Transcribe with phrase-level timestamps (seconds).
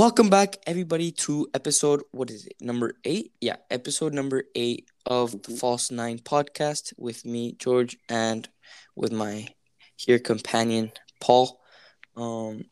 [0.00, 2.54] Welcome back, everybody, to episode what is it?
[2.60, 3.32] Number eight?
[3.40, 8.48] Yeah, episode number eight of the False Nine podcast with me, George, and
[8.94, 9.48] with my
[9.96, 11.58] here companion, Paul.
[12.16, 12.66] Um,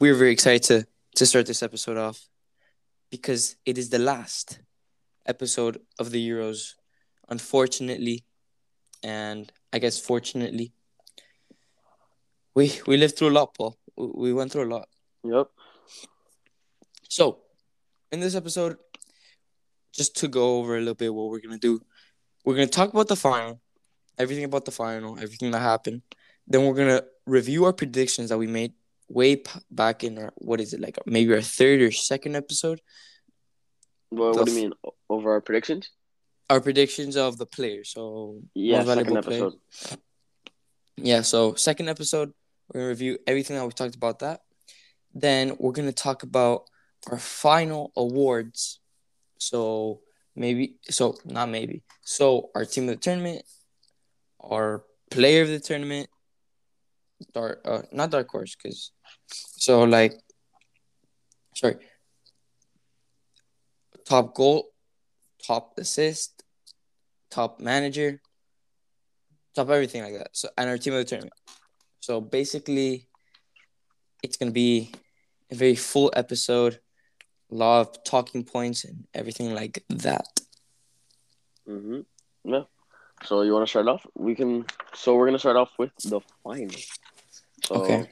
[0.00, 0.86] we're very excited to
[1.16, 2.28] to start this episode off
[3.10, 4.60] because it is the last
[5.24, 6.74] episode of the Euros.
[7.30, 8.26] Unfortunately,
[9.02, 10.74] and I guess fortunately,
[12.54, 13.78] we we lived through a lot, Paul.
[13.96, 14.88] We, we went through a lot.
[15.24, 15.48] Yep.
[17.10, 17.40] So,
[18.12, 18.76] in this episode,
[19.92, 21.80] just to go over a little bit what we're gonna do,
[22.44, 23.60] we're gonna talk about the final,
[24.16, 26.02] everything about the final, everything that happened.
[26.46, 28.74] Then we're gonna review our predictions that we made
[29.08, 32.80] way p- back in our what is it like maybe our third or second episode.
[34.12, 34.72] Well, what do you mean
[35.08, 35.90] over our predictions?
[36.48, 37.90] Our predictions of the players.
[37.90, 39.46] So Yeah, second valuable player.
[39.46, 39.98] episode.
[40.96, 42.32] Yeah, so second episode,
[42.68, 44.42] we're gonna review everything that we talked about that.
[45.12, 46.69] Then we're gonna talk about
[47.08, 48.80] our final awards.
[49.38, 50.00] So
[50.36, 51.82] maybe so not maybe.
[52.02, 53.42] So our team of the tournament,
[54.40, 56.08] our player of the tournament,
[57.32, 58.92] dark uh not dark horse, because
[59.28, 60.14] so like
[61.54, 61.76] sorry.
[64.04, 64.72] Top goal,
[65.46, 66.42] top assist,
[67.30, 68.20] top manager,
[69.54, 70.30] top everything like that.
[70.32, 71.34] So and our team of the tournament.
[72.00, 73.08] So basically,
[74.22, 74.90] it's gonna be
[75.50, 76.80] a very full episode,
[77.50, 80.26] a lot of talking points and everything like that.
[81.68, 82.00] Mm-hmm.
[82.44, 82.62] Yeah.
[83.24, 84.06] So you want to start off?
[84.14, 84.64] We can.
[84.94, 86.70] So we're gonna start off with the final.
[87.64, 88.08] So, Okay.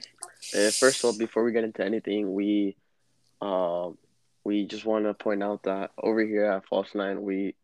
[0.55, 2.77] Uh, first of all, before we get into anything, we,
[3.43, 3.99] um,
[4.45, 7.55] we just want to point out that over here at False Nine, we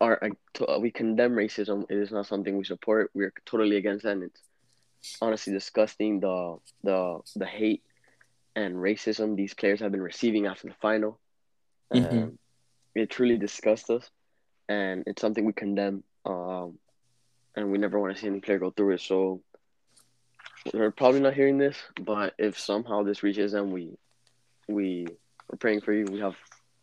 [0.00, 1.84] are uh, uh, we condemn racism.
[1.88, 3.10] It is not something we support.
[3.14, 4.12] We're totally against that.
[4.12, 4.40] And it's
[5.20, 7.82] honestly disgusting the the the hate
[8.54, 11.18] and racism these players have been receiving after the final.
[11.92, 12.12] Mhm.
[12.24, 12.38] Um,
[12.94, 14.10] it truly disgusts us,
[14.68, 16.04] and it's something we condemn.
[16.24, 16.78] Um,
[17.56, 19.00] and we never want to see any player go through it.
[19.00, 19.42] So
[20.72, 23.96] we're probably not hearing this, but if somehow this reaches them, we
[24.68, 25.06] we
[25.50, 26.04] we're praying for you.
[26.06, 26.36] We have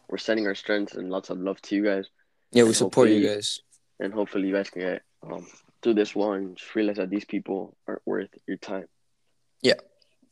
[0.10, 2.10] we're sending our strength and lots of love to you guys,
[2.52, 3.62] Yeah, we support you guys.
[4.00, 5.48] and hopefully you guys can get um
[5.82, 8.88] through this one and just realize that these people aren't worth your time.
[9.62, 9.76] Yeah.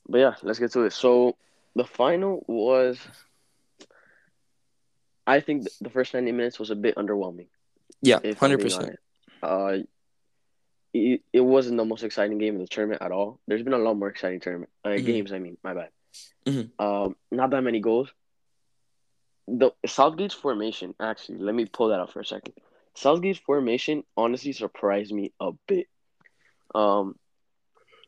[0.08, 0.94] But yeah, let's get to it.
[0.94, 1.36] So
[1.76, 3.00] the final was,
[5.26, 7.48] I think the first ninety minutes was a bit underwhelming.
[8.02, 8.98] Yeah, hundred percent.
[9.42, 9.78] Uh,
[10.94, 13.40] it, it wasn't the most exciting game of the tournament at all.
[13.48, 15.06] There's been a lot more exciting tournament uh, Mhm.
[15.06, 15.32] games.
[15.32, 15.90] I mean, my bad.
[16.46, 16.72] Mhm.
[16.80, 18.10] Um, not that many goals.
[19.48, 22.54] The Southgate's formation, actually, let me pull that up for a second.
[22.96, 25.88] Southgate's formation honestly surprised me a bit.
[26.74, 27.18] Um,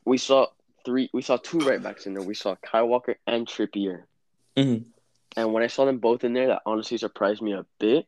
[0.04, 0.48] we saw
[0.84, 2.22] three, we saw two right backs in there.
[2.22, 4.04] We saw Kyle Walker and Trippier.
[4.56, 4.84] Mhm.
[5.36, 8.06] And when I saw them both in there, that honestly surprised me a bit,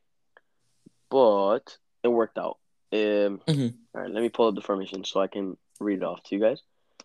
[1.09, 2.57] but it worked out.
[2.91, 3.73] Um, Mhm.
[3.95, 6.35] all right, let me pull up the formation so I can read it off to
[6.35, 6.61] you guys.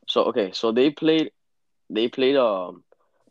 [0.06, 1.32] So okay, so they played,
[1.90, 2.84] they played um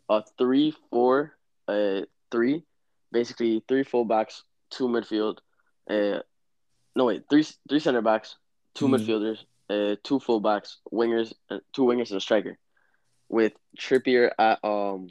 [0.08, 2.64] a three four uh three,
[3.12, 5.38] basically three fullbacks, two midfield,
[5.88, 6.22] uh
[6.96, 8.36] no wait three three center backs,
[8.74, 8.98] 2 Mhm.
[8.98, 12.58] midfielders, uh two fullbacks, wingers, uh, two wingers and a striker,
[13.28, 15.10] with Trippier at um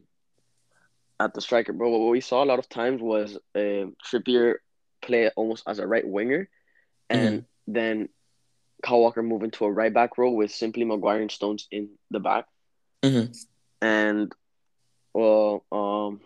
[1.19, 1.73] at the striker.
[1.73, 4.56] But what we saw a lot of times was um Trippier
[5.01, 6.50] play almost as a right winger,
[7.09, 8.09] and then
[8.84, 12.19] Kyle Walker move into a right back role with simply Maguire and Stones in the
[12.19, 12.45] back.
[13.03, 13.35] Mhm.
[13.81, 14.34] And
[15.13, 16.22] well, um,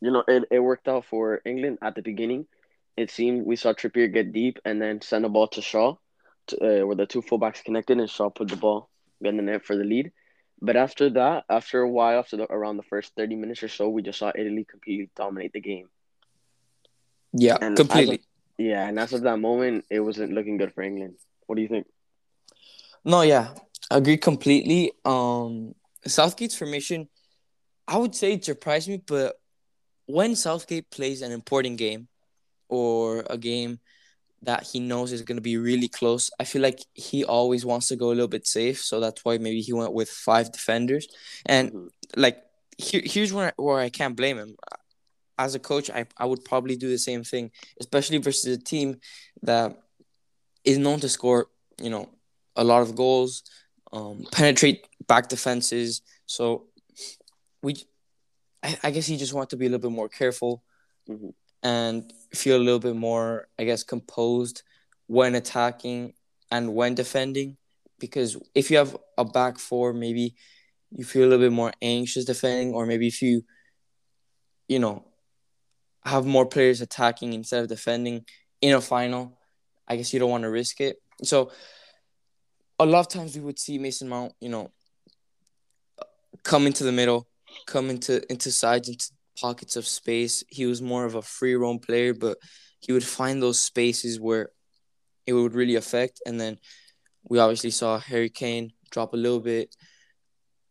[0.00, 2.46] you know, it, it worked out for England at the beginning.
[2.96, 5.96] It seemed we saw Trippier get deep and then send a ball to Shaw,
[6.52, 8.88] uh, where the two fullbacks connected, and Shaw put the ball
[9.20, 10.12] in the net for the lead.
[10.60, 13.88] But after that, after a while, after the, around the first thirty minutes or so,
[13.88, 15.88] we just saw Italy completely dominate the game.
[17.32, 18.22] Yeah, And as of- completely.
[18.58, 21.14] Yeah, and as of that moment, it wasn't looking good for England.
[21.46, 21.86] What do you think?
[23.04, 23.54] No, yeah,
[23.90, 24.92] I agree completely.
[25.04, 25.74] Um,
[26.06, 27.08] Southgate's formation,
[27.88, 29.40] I would say it surprised me, but
[30.06, 32.08] when Southgate plays an important game
[32.68, 33.80] or a game
[34.42, 37.86] that he knows is going to be really close, I feel like he always wants
[37.88, 38.80] to go a little bit safe.
[38.82, 41.06] So that's why maybe he went with five defenders.
[41.46, 41.88] And Mhm.
[42.16, 42.42] like,
[42.78, 44.56] here, here's where where I can't blame him.
[45.38, 47.50] As a coach, I, I would probably do the same thing,
[47.80, 49.00] especially versus a team
[49.42, 49.78] that
[50.64, 51.48] is known to score,
[51.80, 52.08] you know,
[52.56, 53.42] a lot of goals,
[53.92, 56.02] um, penetrate back defenses.
[56.26, 56.66] So
[57.62, 57.76] we,
[58.62, 60.62] I, I guess he just wanted to be a little bit more careful
[61.08, 61.34] Mhm.
[61.62, 64.62] And feel a little bit more, I guess, composed
[65.06, 66.14] when attacking
[66.50, 67.56] and when defending.
[67.98, 70.34] Because if you have a back four, maybe
[70.90, 73.42] you feel a little bit more anxious defending, or maybe if you
[74.72, 75.04] you know,
[76.04, 78.24] have more players attacking instead of defending
[78.62, 79.38] in a final.
[79.86, 80.96] I guess you don't want to risk it.
[81.22, 81.50] So
[82.78, 84.70] a lot of times we would see Mason Mount, you know,
[86.42, 87.28] come into the middle,
[87.66, 90.44] come into into sides, into pockets of space.
[90.48, 92.38] He was more of a free roam player, but
[92.80, 94.50] he would find those spaces where
[95.26, 96.20] it would really affect.
[96.26, 96.58] And then
[97.28, 99.74] we obviously saw Harry Kane drop a little bit,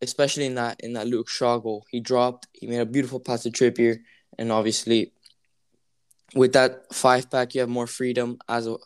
[0.01, 1.85] especially in that in that Luke Shaw goal.
[1.89, 2.47] He dropped.
[2.53, 3.99] He made a beautiful pass to Trippier,
[4.37, 5.13] and obviously,
[6.35, 8.77] with that five pack, you have more freedom as a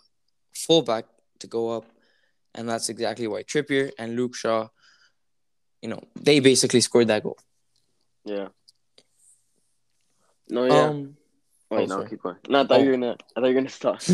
[0.53, 1.05] fullback
[1.39, 1.85] to go up,
[2.53, 4.69] and that's exactly why Trippier and Luke Shaw,
[5.81, 7.37] you know, they basically scored that goal.
[8.23, 8.47] Yeah.
[10.49, 10.83] No, yeah.
[10.83, 11.17] Um,
[11.71, 12.09] Wait, oh, no, sorry.
[12.09, 12.37] keep going.
[12.47, 13.17] No, I thought you were gonna.
[13.35, 14.01] I thought you were gonna stop.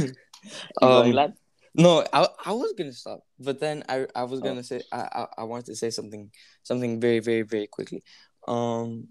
[0.82, 1.34] Um.
[1.76, 4.44] No, I I was gonna stop, but then I I was Oh.
[4.44, 6.32] gonna say I, I I wanted to say something
[6.64, 8.04] something very very very quickly.
[8.48, 9.10] Um,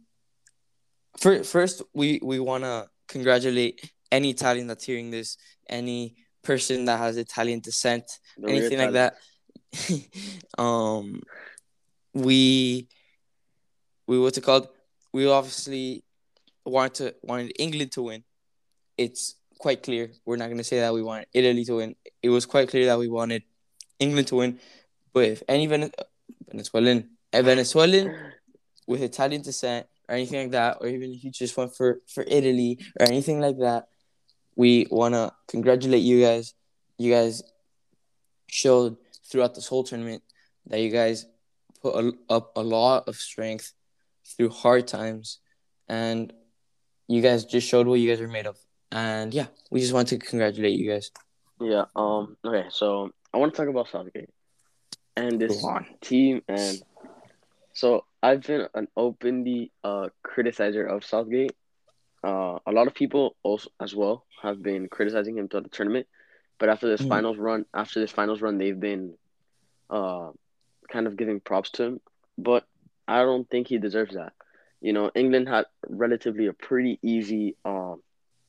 [1.19, 5.37] first first we we wanna congratulate any Italian that's hearing this,
[5.69, 8.05] any person that has Italian descent,
[8.37, 9.17] real anything like that.
[10.59, 11.23] um,
[12.13, 12.89] we
[14.07, 14.69] we what's it called?
[15.13, 16.05] We obviously
[16.65, 18.25] wanted to wanted England to win.
[18.97, 20.11] It's quite clear.
[20.25, 21.97] We're not gonna say that we wanted Italy to win.
[22.23, 23.43] It was quite clear that we wanted
[23.99, 24.59] England to win.
[25.13, 25.93] But if any Vene-
[26.49, 28.33] Venezuelan, a Venezuelan
[28.87, 32.25] with Italian descent or anything like that, or even if you just went for for
[32.27, 33.89] Italy or anything like that,
[34.57, 36.55] we wanna congratulate you guys.
[36.99, 37.43] You guys
[38.47, 38.97] showed
[39.31, 40.23] throughout this whole tournament
[40.67, 41.27] that you guys
[41.83, 43.73] put a, up a lot of strength
[44.25, 45.39] through hard times,
[45.89, 46.33] and
[47.11, 48.57] you guys just showed what you guys are made of.
[48.93, 51.11] And yeah, we just want to congratulate you guys.
[51.61, 51.85] Yeah.
[51.97, 52.37] Um.
[52.45, 52.69] Okay.
[52.71, 54.31] So I want to talk about Southgate
[55.17, 55.65] and this
[56.01, 56.83] team, and
[57.73, 61.55] so I've been an openly uh criticizer of Southgate.
[62.23, 66.07] Uh, a lot of people also as well have been criticizing him throughout the tournament,
[66.59, 67.09] but after this Mhm.
[67.09, 69.15] finals run, after this finals run, they've been
[69.91, 70.31] uh
[70.93, 72.01] kind of giving props to him.
[72.39, 72.65] But
[73.09, 74.33] I don't think he deserves that.
[74.81, 78.03] You know, England had relatively a pretty easy um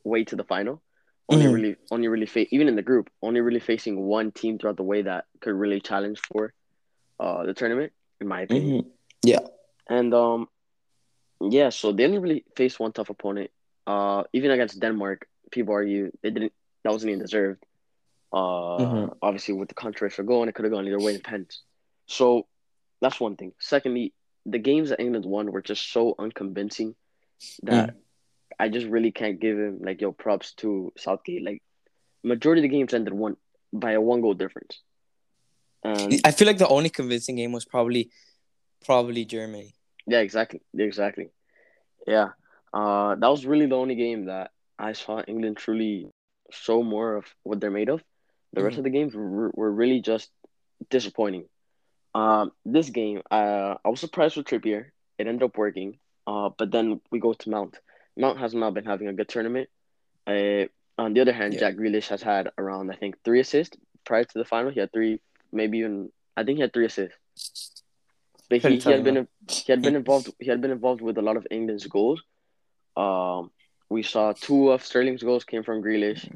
[0.04, 0.82] way to the final.
[1.30, 1.54] Only Mhm.
[1.54, 4.84] really, only really fa- even in the group, only really facing one team throughout the
[4.84, 6.54] way that could really challenge for
[7.20, 8.84] uh the tournament, in my opinion.
[8.84, 8.92] Mhm.
[9.90, 10.48] And um,
[11.42, 13.52] yeah, so they didn't really faced one tough opponent.
[13.86, 16.54] Uh, even against Denmark, people argue they didn't.
[16.84, 17.64] That wasn't even deserved.
[18.32, 18.38] Uh,
[18.82, 19.18] Mhm.
[19.22, 21.64] obviously with the controversial goal, and it could have gone either way in the pens.
[22.08, 22.48] So
[23.02, 23.54] that's one thing.
[23.60, 24.14] Secondly,
[24.46, 26.96] the games that England won were just so unconvincing
[27.64, 27.96] that
[28.60, 31.44] I just really can't give him like yo props to Southgate.
[31.44, 31.62] Like
[32.24, 33.38] majority of the games ended one
[33.74, 34.82] by a one goal difference.
[35.84, 38.12] And I feel like the only convincing game was probably
[38.86, 39.74] probably Germany.
[40.08, 40.62] Yeah, exactly.
[40.78, 41.30] Exactly.
[42.08, 42.30] Yeah.
[42.74, 46.08] Uh, that was really the only game that I saw England truly
[46.52, 48.04] show more of what they're made of.
[48.54, 48.80] The rest Mhm.
[48.80, 50.30] of the games were, were really just
[50.90, 51.46] disappointing.
[52.14, 54.88] Um, this game, uh, I was surprised with Trippier.
[55.18, 56.00] It ended up working.
[56.28, 57.78] Uh, but then we go to Mount.
[58.18, 59.70] Mount has not been having a good tournament.
[60.28, 60.66] Uh,
[60.98, 61.60] on the other hand, Yeah.
[61.62, 64.72] Jack Grealish has had around I think three assists prior to the final.
[64.72, 65.20] He had three,
[65.52, 67.84] maybe even I think he had three assists.
[68.50, 71.22] But he, he had been he had been involved he had been involved with a
[71.22, 72.22] lot of England's goals.
[72.98, 73.50] Um,
[73.90, 76.30] we saw two of Sterling's goals came from Grealish,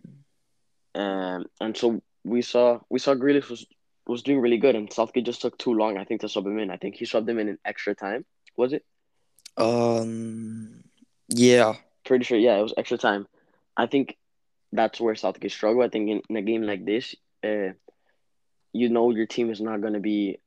[0.95, 3.65] um, and so we saw we saw Grealish was
[4.07, 6.59] was doing really good, and Southgate just took too long, I think, to sub him
[6.59, 6.69] in.
[6.69, 8.25] I think he subbed him in in extra time.
[8.55, 8.85] Was it?
[9.57, 10.83] Um.
[11.29, 11.75] Yeah.
[12.05, 13.27] Pretty sure, yeah, it was extra time.
[13.75, 14.17] I think
[14.71, 15.85] that's where Southgate struggled.
[15.85, 17.73] I think in, in a game like this, uh,
[18.73, 20.39] you know your team is not going to be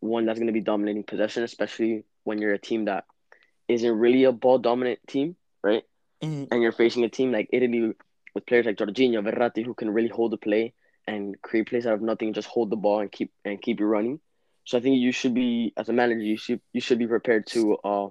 [0.00, 3.04] one that's going to be dominating possession, especially when you're a team that
[3.68, 5.84] isn't really a ball dominant team, right?
[6.22, 6.48] Mhm.
[6.50, 7.94] And you're facing a team like Italy
[8.34, 10.74] with players like Jorginho, Verratti, who can really hold the play
[11.08, 13.86] and create plays out of nothing, just hold the ball and keep and keep you
[13.86, 14.20] running.
[14.64, 17.46] So I think you should be as a manager, you should you should be prepared
[17.48, 18.08] to uh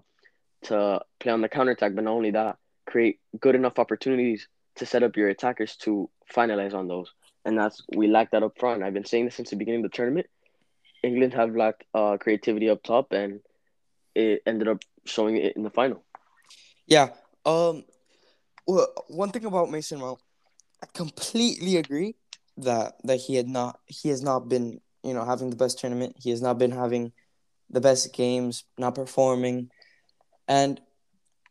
[0.64, 5.04] to play on the counterattack, but not only that, create good enough opportunities to set
[5.04, 7.14] up your attackers to finalize on those.
[7.46, 8.82] And that's we lack that up front.
[8.82, 10.26] I've been saying this since the beginning of the tournament.
[11.04, 13.40] England have lacked uh, creativity up top, and
[14.16, 16.04] it ended up showing it in the final.
[16.88, 17.10] Yeah.
[17.46, 17.86] Um.
[18.66, 20.20] Well, one thing about Mason Mount,
[20.84, 22.16] I completely agree
[22.58, 26.16] that that he had not he has not been you know having the best tournament.
[26.20, 27.14] He has not been having
[27.70, 29.70] the best games, not performing,
[30.48, 30.82] and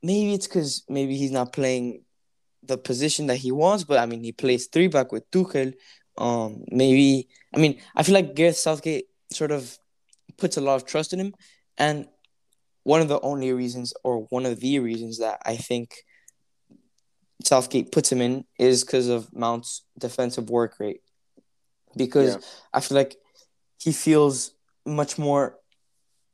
[0.02, 2.04] maybe it's because maybe he's not playing
[2.62, 3.84] the position that he wants.
[3.84, 5.74] But I mean, he plays three back with Tuchel.
[6.18, 9.78] Um, maybe I mean I feel like Gareth Southgate sort of
[10.36, 11.34] puts a lot of trust in him,
[11.78, 12.08] and
[12.82, 15.94] one of the only reasons, or one of the reasons that I think
[17.44, 21.00] Southgate puts him in is because of Mount's defensive work rate.
[21.96, 22.40] Because Yeah.
[22.72, 23.16] I feel like
[23.78, 24.52] he feels
[24.84, 25.58] much more,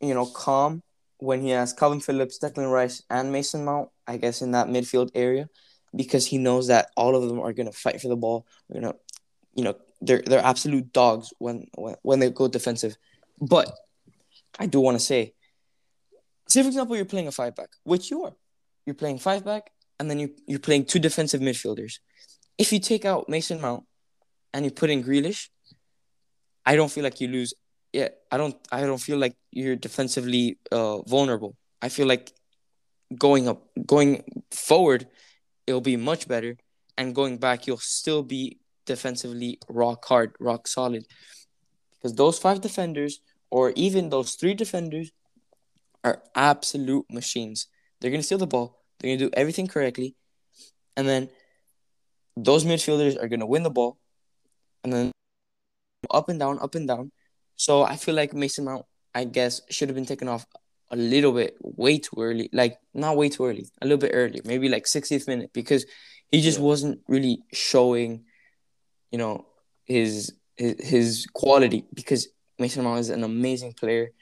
[0.01, 0.83] you know, calm
[1.19, 5.11] when he has Kalvin Phillips, Declan Rice, and Mason Mount, I guess, in that midfield
[5.15, 5.49] area,
[5.95, 8.47] because he knows that all of them are gonna fight for the ball.
[8.73, 8.95] You know,
[9.55, 12.97] you know, they're they're absolute dogs when when, when they go defensive.
[13.41, 13.73] But
[14.59, 15.35] I do want to say,
[16.49, 18.35] say for example, you're playing a five back, which you are.
[18.87, 21.95] You're playing five back, and then you you're playing two defensive midfielders.
[22.59, 23.85] If you take out Mason Mount
[24.53, 25.49] and you put in Grealish,
[26.65, 27.55] I don't feel like you lose.
[27.93, 28.57] Yeah, I don't.
[28.71, 31.57] I don't feel like you're defensively uh, vulnerable.
[31.81, 32.33] I feel like
[33.19, 35.07] going up, going forward,
[35.67, 36.57] it'll be much better,
[36.97, 41.05] and going back, you'll still be defensively rock hard, rock solid.
[41.93, 43.21] Because those five defenders,
[43.51, 45.13] or even those three defenders,
[46.03, 47.67] are absolute machines.
[48.01, 48.82] They're gonna steal the ball.
[49.03, 50.15] They're gonna do everything correctly,
[50.97, 51.29] and then
[52.37, 53.99] those midfielders are gonna win the ball,
[54.85, 55.11] and then
[56.11, 57.13] up and down, up and down.
[57.57, 60.47] So I feel like Mason Mount, I guess, should have been taken off
[60.91, 62.49] a little bit way too early.
[62.53, 65.87] Like not way too early, a little bit earlier, maybe like 60th minute, because
[66.31, 66.65] he just Yeah.
[66.65, 68.25] wasn't really showing,
[69.11, 69.47] you know,
[69.85, 71.87] his his, his quality.
[71.95, 72.29] Because
[72.59, 74.13] Mason Mount is an amazing player.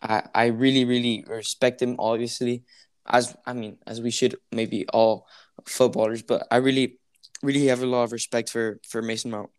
[0.00, 1.96] I I really really respect him.
[1.98, 2.64] Obviously,
[3.06, 5.26] as I mean, as we should maybe all
[5.66, 6.98] footballers, but I really
[7.42, 9.50] really have a lot of respect for for Mason Mount.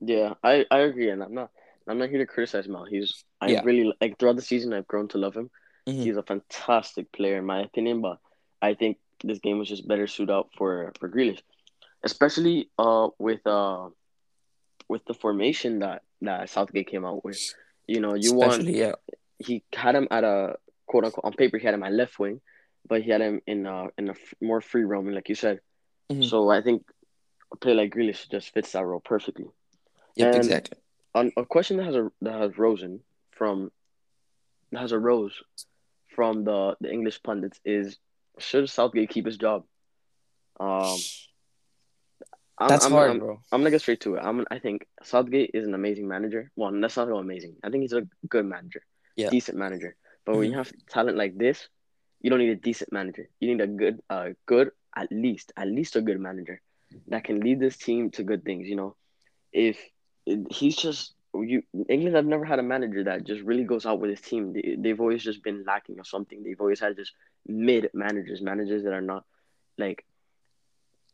[0.00, 1.50] Yeah, I, I agree, and I'm not
[1.88, 2.88] I'm not here to criticize Mount.
[2.90, 3.62] He's I Yeah.
[3.64, 5.50] really like throughout the season I've grown to love him.
[5.88, 6.02] Mhm.
[6.02, 8.18] He's a fantastic player in my opinion, but
[8.60, 11.42] I think this game was just better suited out for for Grealish,
[12.04, 13.88] especially uh with uh
[14.88, 17.38] with the formation that that Southgate came out with.
[17.86, 18.92] You know, you want yeah.
[19.38, 20.56] he had him at a
[20.88, 22.40] quote unquote on paper he had him at left wing,
[22.88, 25.60] but he had him in uh in a f- more free roaming like you said.
[26.10, 26.24] Mhm.
[26.28, 26.82] So I think
[27.52, 29.46] a player like Grealish just fits that role perfectly.
[30.16, 30.78] Yep, And- exactly.
[31.14, 33.00] On a question that has a that has risen
[33.38, 33.70] from
[34.72, 35.34] that has arose
[36.14, 37.96] from the the English pundits is
[38.38, 39.64] should Southgate keep his job?
[40.60, 40.96] Um,
[42.60, 43.40] I'm, That's I'm, hard, I'm, bro.
[43.52, 44.20] I'm gonna get straight to it.
[44.22, 46.50] I'm I think Southgate is an amazing manager.
[46.56, 47.56] Well, that's not all amazing.
[47.64, 48.82] I think he's a good manager,
[49.16, 49.30] Yeah.
[49.30, 49.96] decent manager.
[50.28, 51.68] But when you have talent like this,
[52.22, 53.28] you don't need a decent manager.
[53.40, 56.62] You need a good, uh, good at least, at least a good manager
[57.08, 58.68] that can lead this team to good things.
[58.68, 58.96] You know,
[59.52, 59.78] if
[60.50, 64.10] he's just you, England have never had a manager that just really goes out with
[64.10, 64.52] his team.
[64.54, 66.42] They, they've always just been lacking or something.
[66.44, 67.12] They've always had just
[67.46, 69.24] mid managers, managers that are not
[69.78, 70.04] like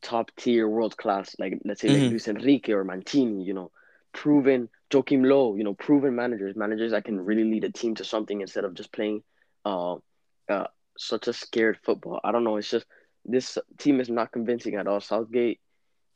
[0.03, 2.01] top tier world class, like let's say Mhm.
[2.01, 3.71] like Luis Enrique or Mancini, you know,
[4.15, 8.05] proven Joachim Low, you know, proven managers, managers that can really lead a team to
[8.05, 9.23] something instead of just playing
[9.65, 9.97] uh,
[10.49, 10.67] uh
[10.97, 12.21] such a scared football.
[12.25, 12.87] I don't know, it's just
[13.25, 15.01] this team is not convincing at all.
[15.01, 15.61] Southgate,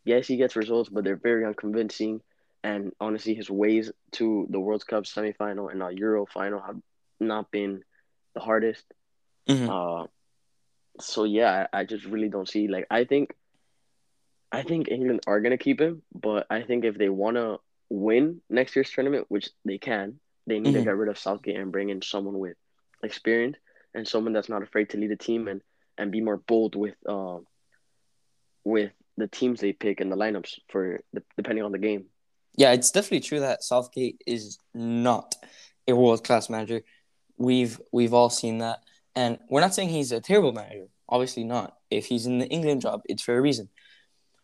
[0.05, 2.21] yes, he gets results, but they're very unconvincing.
[2.63, 6.77] And honestly, his ways to the World Cup semifinal and a Euro final have
[7.21, 7.83] not been
[8.35, 8.85] the hardest.
[9.49, 9.69] Mhm.
[9.69, 10.07] Uh,
[11.01, 13.35] so yeah, I, I just really don't see like I think
[14.51, 17.59] I think England are gonna keep him, but I think if they wanna
[17.91, 20.85] win next year's tournament, which they can, they need to Mhm.
[20.85, 22.57] get rid of Southgate and bring in someone with
[23.03, 23.57] experience
[23.95, 25.63] and someone that's not afraid to lead a team and
[25.97, 27.45] and be more bold with um
[28.65, 32.07] with the teams they pick and the lineups for the, depending on the game.
[32.57, 35.35] Yeah, it's definitely true that Southgate is not
[35.89, 36.83] a world class manager.
[37.37, 40.89] We've we've all seen that, and we're not saying he's a terrible manager.
[41.09, 41.77] Obviously not.
[41.91, 43.69] If he's in the England job, it's for a reason.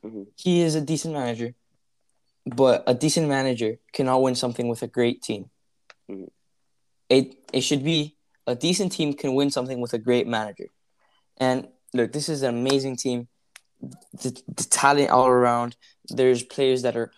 [0.04, 0.26] Mhm.
[0.36, 1.54] He is a decent manager,
[2.46, 5.50] but a decent manager cannot win something with a great team.
[6.10, 6.28] Mhm.
[7.08, 10.68] It it should be a decent team can win something with a great manager.
[11.38, 13.28] And look, this is an amazing team.
[14.12, 15.76] The, the talent all around.
[16.08, 17.10] There's players that are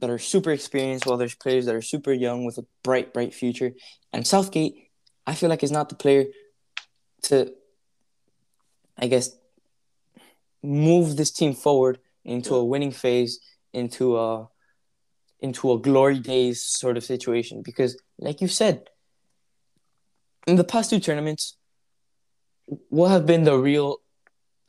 [0.00, 3.32] that are super experienced, while there's players that are super young with a bright, bright
[3.32, 3.72] future.
[4.12, 4.90] And Southgate,
[5.26, 6.24] I feel like is not the player
[7.22, 7.54] to,
[8.98, 9.30] I guess,
[10.62, 13.38] move this team forward into a winning phase,
[13.72, 14.48] into a
[15.44, 17.62] into a glory days sort of situation.
[17.62, 18.88] Because, like you said,
[20.46, 21.56] in the past two tournaments,
[22.88, 23.98] what have been the real,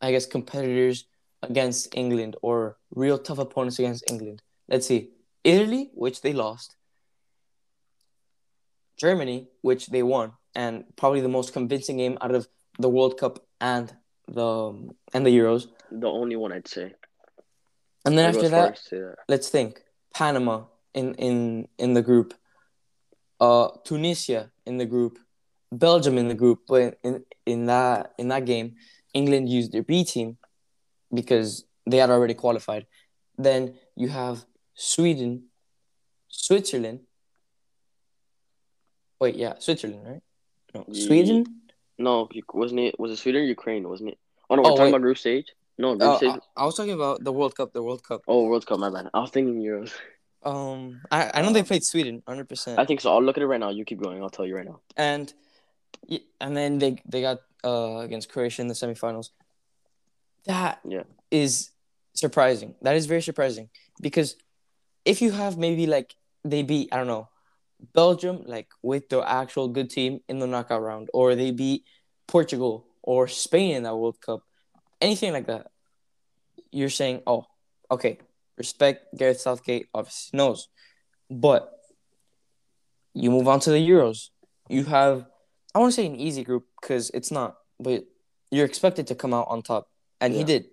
[0.01, 1.05] I guess, competitors
[1.41, 4.41] against England or real tough opponents against England?
[4.67, 5.11] Let's see.
[5.45, 6.75] Italy, which they lost.
[8.97, 12.47] Germany, which they won, and probably the most convincing game out of
[12.79, 13.93] the World Cup and
[14.27, 14.49] the
[15.13, 15.67] and the Euros.
[15.91, 16.93] The only one I'd say.
[18.05, 19.15] And then after that, as to say that.
[19.27, 19.84] let's think
[20.15, 22.33] Panama in in in the group,
[23.41, 25.19] uh, Tunisia in the group,
[25.71, 26.59] Belgium in the group.
[26.67, 28.75] But in in that in that game,
[29.13, 30.37] England used their B team,
[31.13, 32.85] because they had already qualified.
[33.37, 35.47] Then you have Sweden,
[36.29, 37.01] Switzerland.
[39.19, 40.21] Wait, yeah, Switzerland, right?
[40.73, 41.45] No, Sweden.
[41.97, 42.99] No, wasn't it?
[42.99, 43.87] Was it Sweden or Ukraine?
[43.87, 44.17] Wasn't it?
[44.49, 44.89] Oh no, we're Oh, talking wait.
[44.89, 45.47] about group stage.
[45.77, 46.19] No, Uh.
[46.55, 47.73] I, I was talking about the World Cup.
[47.73, 48.21] The World Cup.
[48.27, 48.79] Oh, World Cup.
[48.79, 49.09] My bad.
[49.13, 49.91] I was thinking Euros.
[50.43, 52.79] Um, I, I know they played Sweden, hundred percent.
[52.79, 53.11] I think so.
[53.11, 53.69] I'll look at it right now.
[53.69, 54.21] You keep going.
[54.21, 54.79] I'll tell you right now.
[54.95, 55.33] and
[56.39, 59.29] and then they they got uh against Croatia in the semifinals.
[60.45, 61.03] That is Yeah.
[61.31, 61.71] is
[62.13, 62.75] surprising.
[62.83, 63.69] That is very surprising
[64.01, 64.35] because
[65.03, 67.27] if you have maybe like they beat I don't know
[67.93, 71.85] Belgium like with the actual good team in the knockout round, or they beat
[72.27, 74.41] Portugal or Spain in that World Cup,
[75.05, 75.67] anything like that,
[76.71, 77.45] you're saying, oh,
[77.89, 78.17] okay,
[78.57, 80.67] respect Gareth Southgate, obviously knows,
[81.29, 81.71] but
[83.13, 84.29] you move on to the Euros.
[84.67, 85.25] You have,
[85.73, 88.03] I want to say an easy group because it's not, but
[88.51, 89.87] you're expected to come out on top,
[90.19, 90.65] and he did.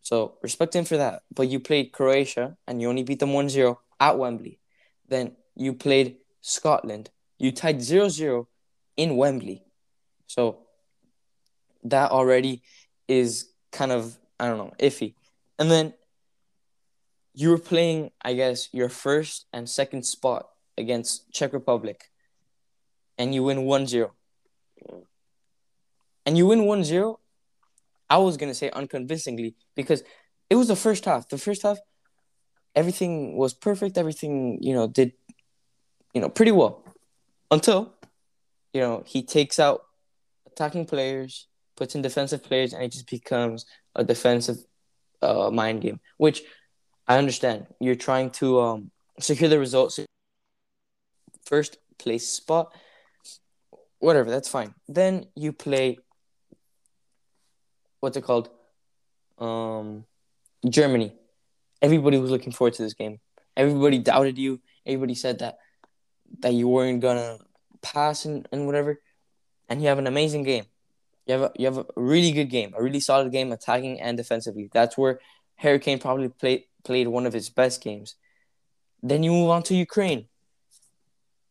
[0.00, 1.22] So respect him for that.
[1.34, 4.60] But you played Croatia and you only beat them 1 0 at Wembley.
[5.08, 7.10] Then you played Scotland.
[7.38, 8.48] You tied 0 0
[8.96, 9.64] in Wembley.
[10.28, 10.66] So
[11.82, 12.62] that already
[13.08, 15.14] is kind of, I don't know, iffy.
[15.58, 15.94] And then
[17.34, 22.10] you were playing, I guess, your first and second spot against Czech Republic.
[23.18, 24.12] And you win 1 0.
[26.24, 27.20] And you win 1 0.
[28.08, 30.02] I was to say unconvincingly because
[30.48, 31.28] it was the first half.
[31.28, 31.78] The first half,
[32.74, 33.98] everything was perfect.
[33.98, 35.12] Everything, you know, did,
[36.14, 36.84] you know, pretty well
[37.50, 37.92] until,
[38.72, 39.86] you know, he takes out
[40.46, 44.56] attacking players, puts in defensive players, and it just becomes a defensive
[45.22, 46.42] uh, mind game, which
[47.06, 47.66] I understand.
[47.80, 48.90] You're trying to um,
[49.20, 50.00] secure the results,
[51.44, 52.72] first place spot,
[53.98, 54.74] whatever, that's fine.
[54.88, 55.98] Then you play,
[58.00, 58.50] what's it called?
[59.38, 60.04] Um,
[60.68, 61.12] Germany.
[61.82, 63.20] Everybody was looking forward to this game.
[63.56, 64.60] Everybody doubted you.
[64.84, 65.58] Everybody said that
[66.40, 67.38] that you weren't gonna
[67.82, 69.00] pass and, and whatever.
[69.68, 70.64] And you have an amazing game.
[71.26, 74.16] You have a, you have a really good game, a really solid game, attacking and
[74.16, 74.70] defensively.
[74.72, 75.20] That's where
[75.56, 78.14] Harry Kane probably played played one of his best games.
[79.02, 80.26] Then you move on to Ukraine.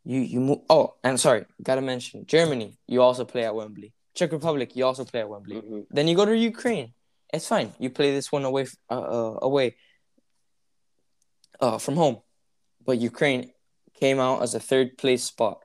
[0.03, 0.59] You you move.
[0.69, 2.77] Oh, and sorry, gotta mention Germany.
[2.87, 3.93] You also play at Wembley.
[4.13, 4.75] Czech Republic.
[4.75, 5.57] You also play at Wembley.
[5.59, 6.93] hmm Then you go to Ukraine.
[7.33, 7.73] It's fine.
[7.79, 9.75] You play this one away, uh, uh, away,
[11.59, 12.21] uh, from home.
[12.85, 13.51] But Ukraine
[13.99, 15.63] came out as a third place spot.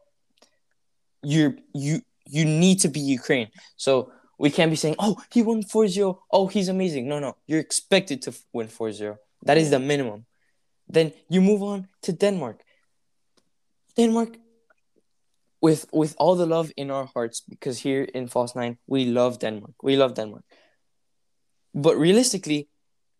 [1.22, 3.48] You you you need to be Ukraine.
[3.76, 6.18] So we can't be saying, "Oh, he won 4-0.
[6.30, 7.36] Oh, he's amazing." No, no.
[7.46, 9.16] You're expected to win 4-0.
[9.42, 10.26] That is the minimum.
[10.88, 12.62] Then you move on to Denmark.
[13.96, 14.36] Denmark
[15.60, 19.38] with with all the love in our hearts because here in False 9 we love
[19.38, 19.74] Denmark.
[19.82, 20.44] We love Denmark.
[21.74, 22.68] But realistically,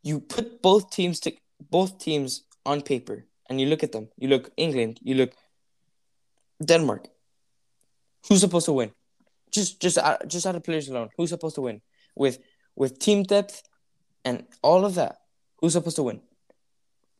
[0.03, 1.33] you put both teams to
[1.70, 4.09] both teams on paper and you look at them.
[4.16, 5.33] You look England, you look
[6.64, 7.09] Denmark.
[8.29, 8.92] Who's supposed to win?
[9.50, 11.80] Just just out, just out of players alone, who's supposed to win?
[12.14, 12.38] With
[12.76, 13.62] with team depth
[14.24, 15.20] and all of that,
[15.58, 16.20] who's supposed to win?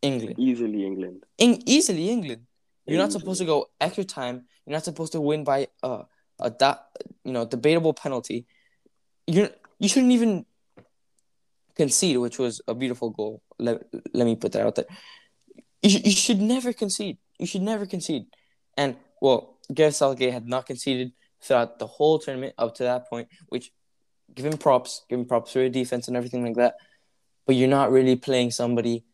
[0.03, 0.37] England.
[0.39, 1.25] Easily England.
[1.39, 2.47] In, easily England.
[2.87, 4.47] You're not supposed to go extra time.
[4.67, 6.03] You're not supposed to win by uh,
[6.41, 6.79] a da-
[7.25, 8.47] you know debatable penalty.
[9.27, 10.45] You you shouldn't even
[11.77, 13.43] concede, which was a beautiful goal.
[13.59, 14.87] Let, let me put that out there.
[15.83, 17.19] You, sh- you should never concede.
[17.39, 18.27] You should never concede.
[18.77, 21.13] And well, Gareth Southgate had not conceded
[21.43, 23.73] throughout the whole tournament up to that point, which
[24.35, 26.77] give him props, give him props for your defense and everything like that.
[27.47, 29.05] But you're not really playing somebody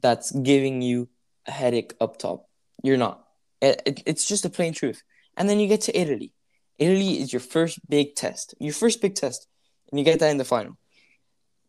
[0.00, 1.08] that's giving you
[1.46, 2.48] a headache up top.
[2.82, 3.24] You're not.
[3.60, 5.02] It, it, it's just the plain truth.
[5.36, 6.32] And then you get to Italy.
[6.78, 8.54] Italy is your first big test.
[8.58, 9.46] Your first big test.
[9.90, 10.76] And you get that in the final.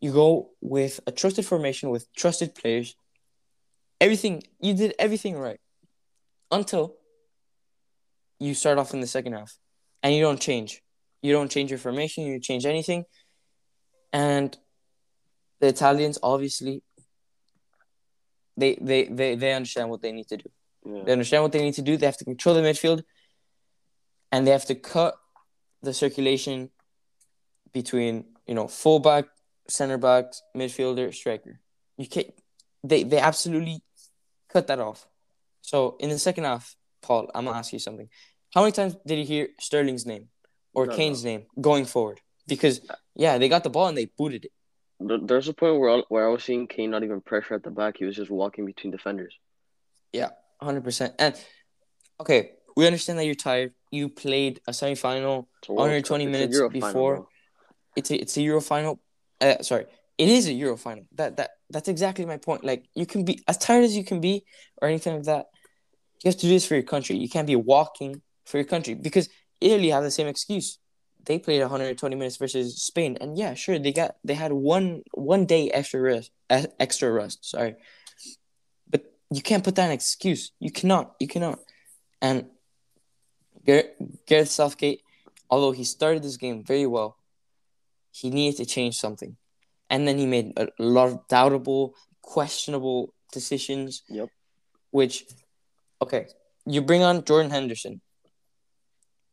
[0.00, 2.94] You go with a trusted formation with trusted players.
[4.00, 5.60] Everything you did everything right.
[6.50, 6.96] Until
[8.38, 9.58] you start off in the second half.
[10.02, 10.82] And you don't change.
[11.22, 13.04] You don't change your formation, you change anything.
[14.12, 14.56] And
[15.60, 16.82] the Italians obviously
[18.58, 20.50] they they they, they understand what they need to do.
[20.84, 21.02] Yeah.
[21.04, 21.96] They understand what they need to do.
[21.96, 23.02] They have to control the midfield,
[24.32, 25.14] and they have to cut
[25.82, 26.70] the circulation
[27.72, 29.26] between you know fullback,
[29.68, 31.60] center back, midfielder, striker.
[31.96, 32.30] You can't.
[32.82, 33.82] They they absolutely
[34.48, 35.06] cut that off.
[35.62, 38.08] So in the second half, Paul, I'm gonna ask you something.
[38.58, 40.30] How many times did you hear Sterling's name
[40.74, 42.20] or No, Kane's name going forward?
[42.48, 42.80] Because
[43.14, 44.52] yeah, they got the ball and they booted it.
[45.28, 47.70] There's a point where I, where I was seeing Kane not even pressure at the
[47.70, 47.98] back.
[47.98, 49.32] He was just walking between defenders.
[50.12, 51.14] Yeah, Hundred percent.
[51.20, 51.36] And
[52.18, 53.74] okay, we understand that you're tired.
[53.92, 56.28] You played a semifinal It's a World 120 Cup.
[56.28, 56.90] It's minutes Euro before.
[56.90, 57.28] final,
[57.94, 59.00] It's a it's a Euro final.
[59.40, 59.86] Uh, sorry,
[60.18, 61.04] it is a Euro final.
[61.14, 62.64] That that that's exactly my point.
[62.64, 64.44] Like you can be as tired as you can be
[64.82, 65.46] or anything like that.
[66.24, 67.14] You have to do this for your country.
[67.18, 69.28] You can't be walking for your country because
[69.60, 70.78] Italy have the same excuse.
[71.24, 75.44] They played 120 minutes versus Spain, and yeah, sure they got they had one one
[75.44, 77.44] day extra rest, extra rest.
[77.44, 77.74] Sorry,
[78.88, 80.52] but you can't put that in excuse.
[80.58, 81.14] You cannot.
[81.20, 81.58] You cannot.
[82.22, 82.46] And
[83.66, 85.02] Gareth Southgate,
[85.50, 87.18] although he started this game very well,
[88.12, 89.36] he needed to change something.
[89.90, 94.02] And then he made a lot of doubtable, questionable decisions.
[94.08, 94.28] Yep.
[94.90, 95.24] Which,
[96.00, 96.28] okay,
[96.64, 98.00] you bring on Jordan Henderson.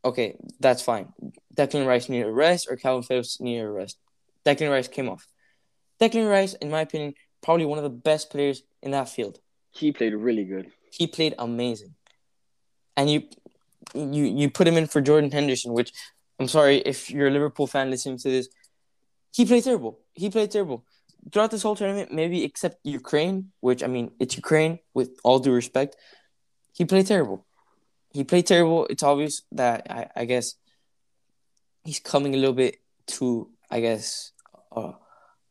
[0.05, 1.11] Okay, that's fine.
[1.55, 3.97] Declan Rice needed a rest or Kalvin Phillips needed a rest.
[4.45, 5.25] Declan Rice came off.
[5.99, 9.39] Declan Rice, in my opinion, probably one of the best players in that field.
[9.71, 10.71] He played really good.
[10.91, 11.95] He played amazing.
[12.95, 13.23] And you
[13.93, 15.91] you you put him in for Jordan Henderson, which
[16.39, 18.47] I'm sorry if you're a Liverpool fan listening to this,
[19.33, 19.99] he played terrible.
[20.13, 20.85] He played terrible
[21.31, 22.11] throughout this whole tournament.
[22.11, 24.79] Maybe except Ukraine, which I mean, it's Ukraine.
[24.93, 25.95] With all due respect,
[26.73, 27.45] he played terrible.
[28.15, 28.87] He played terrible.
[28.89, 30.55] It's obvious that I, I guess
[31.83, 32.77] he's coming a little bit
[33.19, 34.31] to I guess
[34.71, 34.93] uh,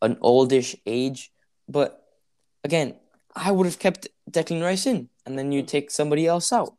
[0.01, 1.31] an oldish age,
[1.69, 2.03] but
[2.65, 2.97] again,
[3.37, 6.73] I would have kept Declan Rice in, and then you take somebody else out.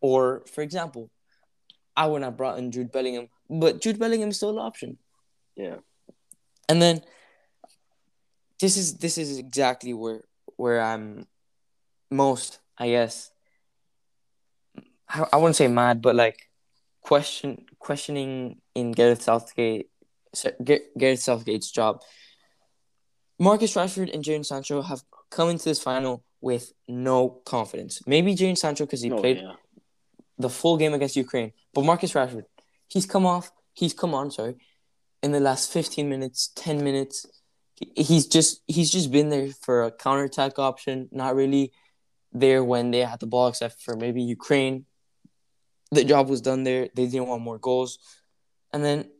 [0.00, 1.10] Or, for example,
[1.96, 4.98] I would have brought in Jude Bellingham, but Jude Bellingham is still an option.
[5.56, 5.78] Yeah.
[6.68, 7.02] And then
[8.60, 10.22] this is this is exactly where
[10.56, 11.26] where I'm
[12.10, 13.33] most, I guess.
[15.14, 16.48] I, I wouldn't say mad, but like
[17.00, 19.88] question questioning in Gareth Southgate
[20.98, 22.02] Gareth Southgate's job.
[23.38, 28.02] Marcus Rashford and Jadon Sancho have come into this final with no confidence.
[28.06, 29.54] Maybe Jadon Sancho because he oh, played yeah
[30.38, 31.52] the full game against Ukraine.
[31.72, 32.44] But Marcus Rashford,
[32.88, 34.56] he's come off, he's come on, sorry,
[35.22, 37.26] in the last 15 minutes, 10 minutes.
[37.96, 41.72] He's just he's just been there for a counterattack option, not really
[42.32, 44.86] there when they had the ball except for maybe Ukraine.
[45.90, 46.88] The job was done there.
[46.94, 47.98] They didn't want more goals.
[48.72, 49.10] And then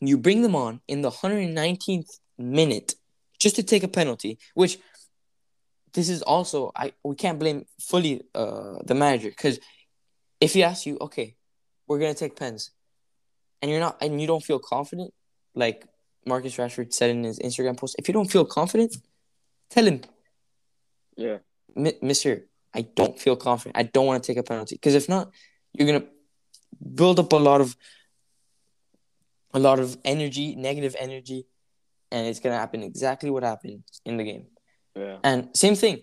[0.00, 2.94] you bring them on in the 119th minute
[3.38, 4.78] just to take a penalty, which
[5.92, 9.60] this is also I we can't blame fully uh, the manager because
[10.40, 11.36] if he asks you, okay,
[11.86, 12.70] we're gonna take pens,
[13.62, 15.14] and you're not, and you don't feel confident,
[15.54, 15.86] like
[16.26, 18.96] Marcus Rashford said in his Instagram post, if you don't feel confident,
[19.70, 20.02] tell him,
[21.16, 21.38] yeah,
[21.74, 23.76] Mister, I don't feel confident.
[23.76, 25.30] I don't want to take a penalty because if not,
[25.72, 26.06] you're gonna
[26.94, 27.76] build up a lot of
[29.52, 31.46] a lot of energy, negative energy,
[32.10, 34.46] and it's gonna happen exactly what happened in the game.
[34.96, 35.18] Yeah.
[35.22, 36.00] And same thing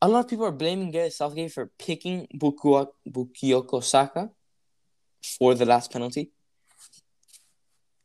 [0.00, 4.30] a lot of people are blaming Gareth Southgate for picking Bukayo Saka
[5.22, 6.30] for the last penalty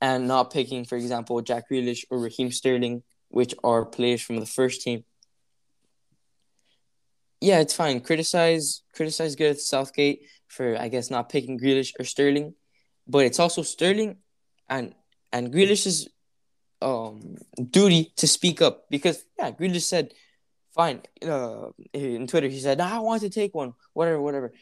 [0.01, 4.45] and not picking, for example, Jack Grealish or Raheem Sterling, which are players from the
[4.45, 5.03] first team.
[7.43, 7.99] Yeah, it's fine.
[7.99, 12.53] Criticize criticize Gareth Southgate for I guess not picking Grealish or Sterling,
[13.05, 14.19] but it's also Sterling
[14.69, 14.95] and
[15.33, 16.07] and Grealish's
[16.81, 17.35] um
[17.69, 20.13] duty to speak up because yeah, Grealish said
[20.73, 21.01] fine.
[21.21, 24.53] Uh, in Twitter, he said, "I want to take one, whatever, whatever."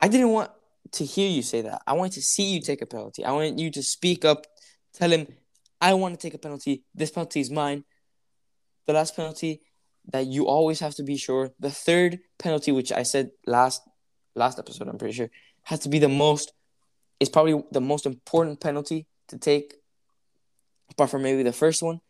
[0.00, 0.52] I didn't want
[0.92, 1.82] to hear you say that.
[1.84, 3.24] I wanted to see you take a penalty.
[3.24, 4.46] I want you to speak up,
[4.92, 5.26] tell him,
[5.80, 6.84] "I want to take a penalty.
[6.94, 7.82] This penalty is mine."
[8.86, 9.62] The last penalty
[10.12, 11.50] that you always have to be sure.
[11.60, 13.82] The third penalty, which I said last
[14.34, 15.30] last episode, I'm pretty sure,
[15.62, 16.52] has to be the most.
[17.20, 19.74] Is probably the most important penalty to take,
[20.90, 22.00] apart from maybe the first one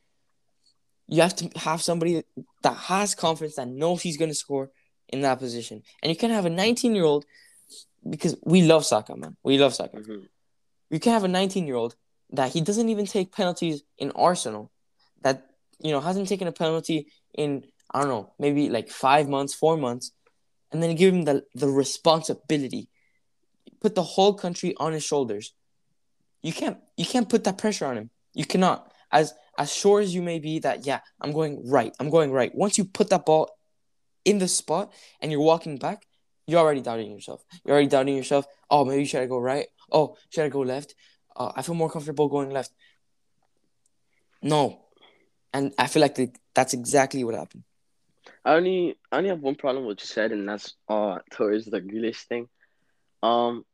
[1.06, 2.22] you have to have somebody
[2.62, 4.70] that has confidence that knows he's going to score
[5.08, 5.82] in that position.
[6.02, 7.24] And you can have a 19 year old
[8.08, 9.36] because we love soccer, man.
[9.42, 10.00] We love soccer.
[10.00, 10.24] Mm-hmm.
[10.90, 11.96] You can have a 19 year old
[12.32, 14.70] that he doesn't even take penalties in Arsenal,
[15.22, 15.46] that
[15.80, 19.76] you know hasn't taken a penalty in I don't know maybe like five months, four
[19.76, 20.10] months,
[20.72, 22.88] and then give him the the responsibility,
[23.80, 25.54] put the whole country on his shoulders.
[26.42, 28.10] You can't you can't put that pressure on him.
[28.34, 31.94] You cannot as as sure as you may be that yeah, I'm going right.
[32.00, 32.52] I'm going right.
[32.52, 33.48] Once you put that ball
[34.24, 36.04] in the spot and you're walking back,
[36.48, 37.44] you're already doubting yourself.
[37.64, 38.46] You're already doubting yourself.
[38.68, 39.66] Oh, maybe should I go right?
[39.92, 40.96] Oh, should I go left?
[41.36, 42.72] Uh, I feel more comfortable going left.
[44.42, 44.84] No,
[45.52, 47.64] and I feel like the, that's exactly what happened.
[48.44, 51.66] I only I only have one problem with what you said, and that's uh towards
[51.66, 52.48] the Grealish thing.
[53.22, 53.64] Um,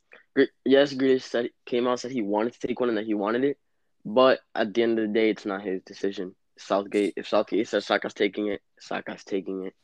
[0.65, 3.45] yes, Grealish said came out said he wanted to take one and that he wanted
[3.45, 3.59] it,
[4.05, 6.35] but at the end of the day, it's not his decision.
[6.59, 9.75] Southgate, if Southgate says Saka's taking it, Saka's taking it.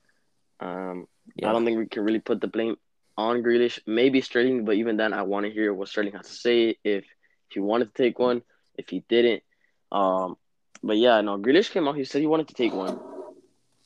[0.61, 1.49] Um, yeah.
[1.49, 2.77] I don't think we can really put the blame
[3.17, 3.81] on Grealish.
[3.87, 6.77] Maybe Sterling, but even then, I want to hear what Sterling has to say.
[6.85, 7.05] If
[7.51, 8.43] he wanted to take one,
[8.77, 9.43] if he didn't,
[9.91, 10.37] Um,
[10.83, 11.97] but yeah, no, Grealish came out.
[11.97, 13.01] He said he wanted to take one.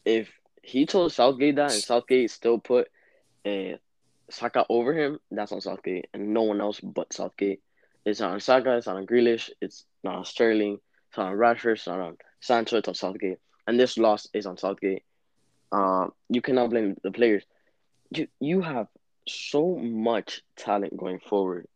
[0.04, 0.28] If
[0.62, 2.88] he told Southgate that, and Southgate still put
[3.46, 3.76] uh,
[4.30, 7.60] Saka over him, that's on Southgate, and no one else but Southgate.
[8.04, 8.76] It's not on Saka.
[8.76, 9.50] It's not on Grealish.
[9.60, 10.78] It's not on Sterling.
[11.08, 11.72] It's not on Rashford.
[11.74, 12.78] It's not on Sancho.
[12.78, 13.38] It's on Southgate.
[13.66, 15.02] And this loss is on Southgate.
[15.72, 17.44] Um, you cannot blame the players.
[18.10, 18.88] You you have
[19.26, 21.66] so much talent going forward.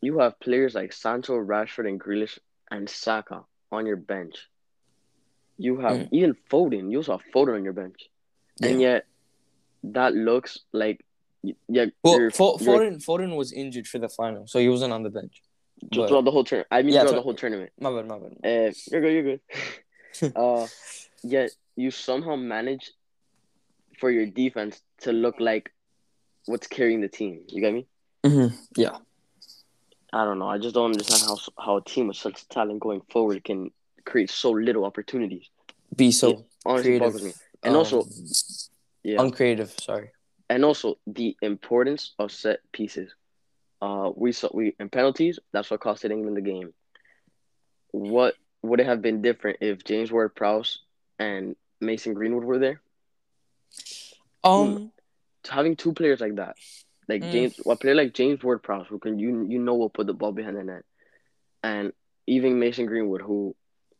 [0.00, 2.38] You have players like Sancho, Rashford, and Grealish,
[2.70, 4.48] and Saka on your bench.
[5.58, 6.08] You have Mm.
[6.10, 6.90] even Foden.
[6.90, 8.10] You also have Foden on your bench,
[8.62, 8.88] and Yeah.
[8.88, 9.06] yet
[9.84, 11.04] that looks like
[11.68, 11.86] yeah.
[12.04, 15.02] Well, you're- Fo- you're- Foden Foden was injured for the final, so he wasn't on
[15.02, 15.42] the bench.
[15.82, 16.68] just But- throughout the whole tournament.
[16.70, 17.72] I mean, Yeah, throughout the whole tournament.
[17.80, 18.32] My bad, my bad.
[18.44, 19.12] Uh, you're good.
[19.12, 19.40] You're good.
[20.36, 20.66] uh,
[21.24, 22.92] yet you somehow manage
[23.98, 25.72] for your defense to look like
[26.46, 27.42] what's carrying the team.
[27.48, 27.86] You get me?
[28.22, 28.54] Mm-hmm.
[28.76, 28.98] Yeah.
[30.12, 30.46] I don't know.
[30.48, 33.72] I just don't understand how how a team with such talent going forward can
[34.04, 35.48] create so little opportunities.
[35.96, 37.06] Be so Yeah, Honestly, creative.
[37.06, 37.32] boggles me.
[37.62, 38.04] And um, also,
[39.02, 39.70] yeah, uncreative.
[39.70, 40.10] Sorry.
[40.50, 43.14] and also the importance of set pieces.
[43.80, 45.38] Uh, we saw we in penalties.
[45.52, 46.72] That's what costed England the game.
[47.90, 50.80] What would it have been different if James Ward-Prowse
[51.18, 52.80] and Mason Greenwood were there?
[54.44, 54.92] Um.
[55.48, 56.56] having two players like that,
[57.08, 57.32] like Mm.
[57.32, 60.32] James, a player like James Ward-Prowse, who can you you know will put the ball
[60.32, 60.84] behind the net,
[61.62, 61.92] and
[62.26, 63.56] even Mason Greenwood, who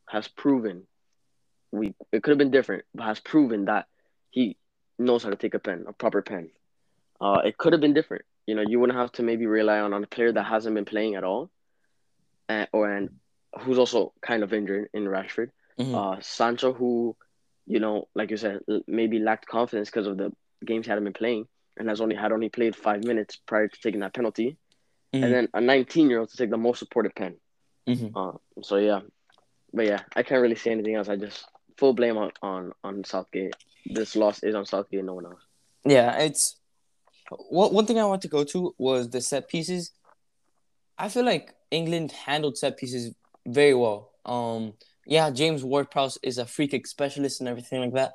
[0.06, 0.86] has proven
[1.72, 3.86] we it could have been different, but has proven that
[4.30, 4.56] he
[4.98, 6.50] knows how to take a pen, a proper pen.
[7.20, 8.24] Uh, it could have been different.
[8.46, 10.84] You know, you wouldn't have to maybe rely on, on a player that hasn't been
[10.84, 11.50] playing at all,
[12.48, 13.10] and or and
[13.60, 15.50] who's also kind of injured in Rashford.
[15.78, 15.94] mhm.
[15.94, 17.16] Uh, Sancho, who,
[17.66, 20.32] you know, like you said, maybe lacked confidence because of the
[20.64, 23.80] games he hadn't been playing, and has only had only played five minutes prior to
[23.80, 24.56] taking that penalty,
[25.14, 25.24] Mhm.
[25.24, 27.36] and then a 19 year old to take the most supported pen.
[27.86, 28.12] Mhm.
[28.14, 29.00] Uh, so yeah,
[29.72, 31.08] but yeah, I can't really say anything else.
[31.08, 31.46] I just
[31.82, 33.56] full blame on on on Southgate.
[33.84, 35.42] This loss is on Southgate, no one else.
[35.84, 36.54] Yeah, it's
[37.50, 39.90] one one thing I want to go to was the set pieces.
[40.96, 44.12] I feel like England handled set pieces very well.
[44.24, 44.74] Um,
[45.06, 48.12] yeah, James Ward-Prowse is a free kick specialist and everything like that,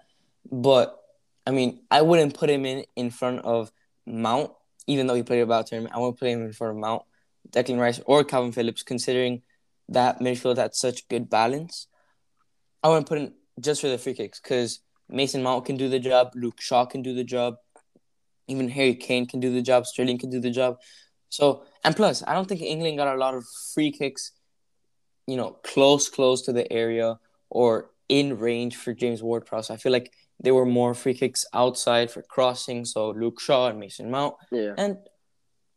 [0.50, 0.98] but
[1.46, 3.70] I mean, I wouldn't put him in in front of
[4.06, 4.52] Mount,
[4.86, 5.94] even though he played a bad tournament.
[5.94, 7.04] I wouldn't put him in front of Mount,
[7.52, 9.42] Declan Rice, or Kalvin Phillips, considering
[9.90, 11.88] that midfield had such good balance.
[12.82, 16.00] I wouldn't put him just for the free kicks because Mason Mount can do the
[16.00, 17.56] job, Luke Shaw can do the job,
[18.48, 20.78] even Harry Kane can do the job, Sterling can do the job.
[21.30, 24.32] So and plus, I don't think England got a lot of free kicks,
[25.26, 29.70] you know, close, close to the area or in range for James Ward-Prowse.
[29.70, 32.86] I feel like there were more free kicks outside for crossing.
[32.86, 34.98] So Luke Shaw and Mason Mount, Yeah, and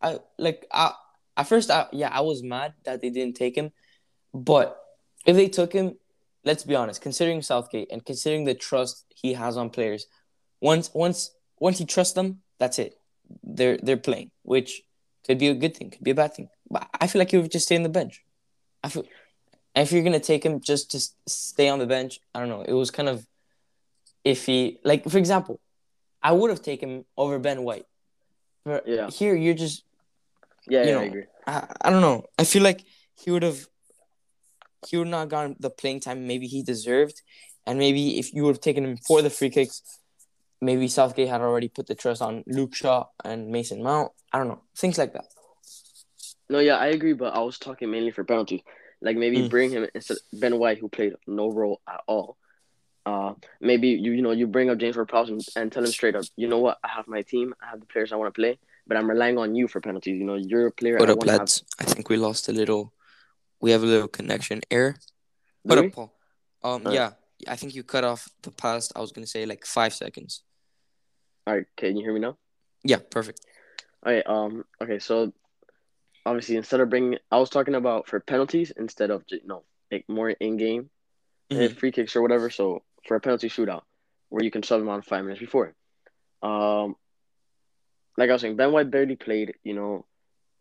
[0.03, 0.93] I like I
[1.37, 3.73] at first I yeah I was mad that they didn't take him,
[4.35, 4.79] but
[5.27, 5.97] if they took him,
[6.45, 10.07] let's be honest, considering Southgate and considering the trust he has on players,
[10.61, 12.99] once once once he trusts them, that's it.
[13.43, 14.83] They're they're playing, which
[15.27, 16.49] could be a good thing, could be a bad thing.
[16.71, 18.25] But I feel like he would just stay on the bench.
[18.83, 19.05] I feel,
[19.75, 22.63] and if you're gonna take him just to stay on the bench, I don't know.
[22.63, 23.27] It was kind of
[24.25, 24.79] iffy.
[24.85, 25.61] Like for example,
[26.23, 27.87] I would have taken him over Ben White.
[28.65, 29.11] But Yeah.
[29.11, 29.85] here you're just
[30.69, 31.25] yeah, you yeah, know, I agree.
[31.47, 32.25] I, I don't know.
[32.39, 33.67] I feel like he would have
[34.89, 37.23] he would not gotten the playing time maybe he deserved.
[37.67, 39.83] And maybe if you would have taken him for the free kicks,
[40.61, 44.13] maybe Southgate had already put the trust on Luke Shaw and Mason Mount.
[44.33, 44.61] I don't know.
[44.77, 45.27] Things like that.
[46.49, 48.63] No, yeah, I agree, but I was talking mainly for penalties.
[49.01, 49.51] Like maybe Mm.
[49.51, 52.37] bring him instead of Ben White, who played no role at all.
[53.07, 56.15] Uh, maybe you you know you bring up James Ward-Prowse and, and tell him straight
[56.15, 58.39] up, you know what, I have my team, I have the players I want to
[58.39, 60.19] play, but I'm relying on you for penalties.
[60.19, 60.99] You know, you're a player.
[60.99, 61.65] What I up, lads?
[61.79, 62.93] I think we lost a little.
[63.61, 64.97] We have a little connection error.
[65.63, 66.13] What up, Paul?
[66.63, 66.95] Um, Alright.
[66.95, 67.11] yeah,
[67.49, 68.93] I think you cut off the past.
[68.97, 70.43] I was gonna say like five seconds.
[71.47, 72.37] All right, can you hear me now?
[72.85, 73.41] Yeah, perfect.
[74.05, 74.27] All right.
[74.27, 74.65] Um.
[74.83, 74.99] Okay.
[74.99, 75.33] So,
[76.25, 80.31] obviously, instead of bringing, I was talking about for penalties instead of no, like more
[80.31, 80.91] in game,
[81.51, 81.77] Mhm.
[81.77, 82.49] free kicks or whatever.
[82.49, 83.83] So for a penalty shootout,
[84.31, 85.75] where you can sub them on five minutes before.
[86.43, 86.97] Um.
[88.17, 89.55] Like I was saying, Ben White barely played.
[89.63, 90.07] You know,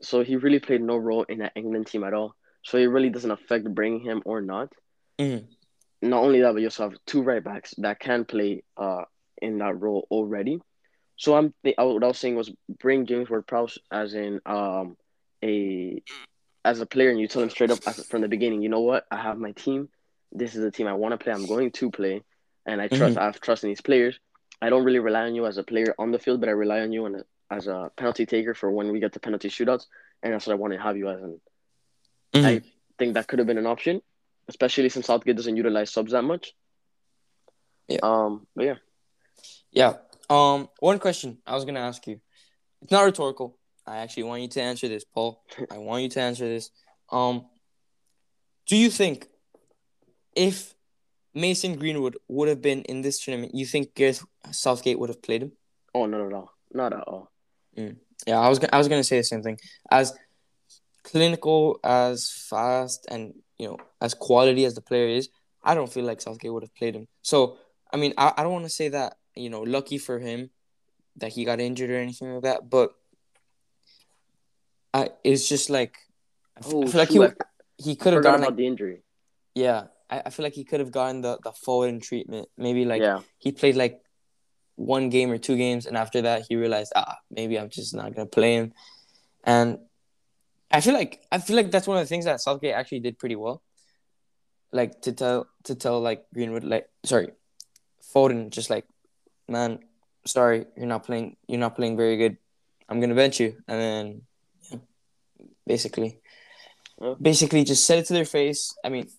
[0.01, 2.35] so he really played no role in that England team at all.
[2.63, 4.73] So it really doesn't affect bringing him or not.
[5.19, 5.47] Mhm.
[6.01, 9.03] Not only that, but you also have two right backs that can play uh
[9.41, 10.61] in that role already.
[11.15, 14.97] So I'm th- I- what I was saying was bring James Ward-Prowse as in um
[15.43, 16.01] a
[16.65, 18.61] as a player, and you tell him straight up as, from the beginning.
[18.61, 19.05] You know what?
[19.11, 19.89] I have my team.
[20.31, 21.33] This is the team I want to play.
[21.33, 22.21] I'm going to play,
[22.65, 23.17] and I trust.
[23.17, 24.19] I have trust in these players.
[24.61, 26.81] I don't really rely on you as a player on the field, but I rely
[26.81, 29.85] on you a, as a penalty taker for when we get to penalty shootouts,
[30.21, 31.21] and that's what I want to have you as.
[31.21, 31.39] And
[32.33, 32.45] Mhm.
[32.45, 32.61] I
[32.97, 34.01] think that could have been an option.
[34.47, 36.55] especially since Southgate doesn't utilize subs that much.
[37.87, 37.99] Yeah.
[38.01, 38.47] Um.
[38.55, 38.75] But yeah.
[39.71, 39.93] Yeah.
[40.27, 40.69] Um.
[40.79, 42.19] One question I was gonna ask you.
[42.81, 43.57] It's not rhetorical.
[43.85, 45.43] I actually want you to answer this, Paul.
[45.71, 46.71] I want you to answer this.
[47.11, 47.45] Um.
[48.65, 49.27] Do you think
[50.35, 50.73] if
[51.35, 55.43] Mason Greenwood would have been in this tournament, you think Gareth Southgate would have played
[55.43, 55.51] him?
[55.93, 57.31] Oh no no no not at all.
[57.75, 59.59] Yeah, I was I was gonna say the same thing.
[59.89, 60.13] As
[61.11, 65.29] clinical, as fast, and you know, as quality as the player is,
[65.63, 67.07] I don't feel like Southgate would have played him.
[67.21, 67.57] So
[67.91, 70.49] I mean, I, I don't want to say that you know, lucky for him
[71.17, 72.91] that he got injured or anything like that, but
[74.93, 75.97] I it's just like
[76.57, 77.31] I Oh, I feel like he I
[77.77, 79.03] he could have gotten like, the injury.
[79.55, 79.87] yeah.
[80.09, 82.49] I, I feel like he could have gotten the the forward treatment.
[82.57, 83.19] Maybe like yeah.
[83.37, 84.01] he played like
[84.75, 88.15] one game or two games, and after that he realized, ah, maybe I'm just not
[88.15, 88.73] gonna play him.
[89.43, 89.79] And
[90.71, 93.17] I feel like I feel like that's one of the things that Southgate actually did
[93.17, 93.61] pretty well.
[94.71, 97.31] Like to tell to tell like Greenwood like sorry,
[98.13, 98.85] Foden just like,
[99.47, 99.79] man,
[100.25, 102.37] sorry, you're not playing you're not playing very good.
[102.87, 104.21] I'm gonna bench you, and then
[104.69, 104.77] yeah,
[105.65, 106.19] basically,
[107.01, 107.15] Yeah.
[107.21, 108.75] basically just said it to their face.
[108.83, 109.09] I mean,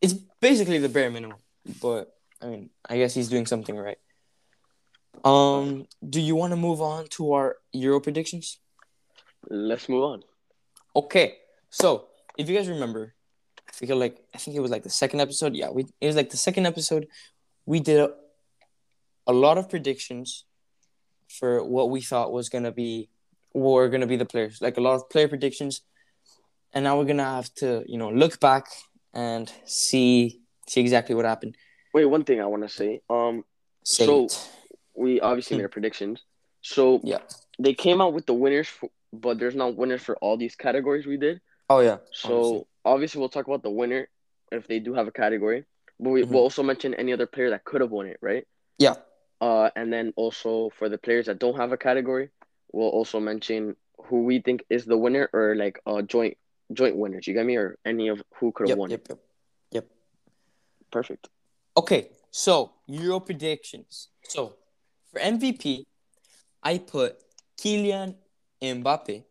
[0.00, 1.38] it's basically the bare minimum,
[1.80, 3.98] but I mean, I guess he's doing something right.
[5.24, 8.58] Um, do you want to move on to our Euro predictions?
[9.48, 10.22] Let's move on.
[10.96, 11.36] Okay,
[11.70, 13.14] so if you guys remember,
[13.68, 15.54] I feel like I think it was like the second episode.
[15.54, 17.06] Yeah, we it was like the second episode.
[17.66, 18.10] We did a,
[19.26, 20.44] a lot of predictions
[21.28, 23.10] for what we thought was gonna be
[23.54, 25.82] were gonna be the players, like a lot of player predictions,
[26.72, 28.66] and now we're gonna have to you know look back
[29.14, 31.56] and see see exactly what happened.
[31.94, 33.00] Wait, one thing I want to say.
[33.08, 33.44] Um,
[33.84, 34.48] Say So- it.
[34.94, 36.22] we obviously made our predictions.
[36.60, 37.20] So Yeah.
[37.58, 41.06] they came out with the winners, for, but there's not winners for all these categories
[41.06, 41.40] we did.
[41.70, 41.98] Oh yeah.
[42.12, 42.64] So Honestly.
[42.84, 44.08] obviously we'll talk about the winner
[44.52, 45.64] if they do have a category,
[46.00, 46.28] but we, Mhm.
[46.30, 48.46] we'll also mention any other player that could have won it, right?
[48.78, 48.94] Yeah.
[49.40, 52.30] Uh, and then also for the players that don't have a category,
[52.72, 56.36] we'll also mention who we think is the winner or like uh joint
[56.72, 57.26] joint winners.
[57.26, 57.56] You get me?
[57.56, 59.08] Or any of who could have Yep, won yep, it.
[59.10, 59.18] yep.
[59.72, 59.86] Yep.
[60.90, 61.28] Perfect.
[61.76, 64.08] Okay, so your predictions.
[64.22, 64.56] So
[65.12, 65.86] for MVP,
[66.62, 67.18] I put
[67.56, 68.16] Kylian
[68.62, 69.24] Mbappe,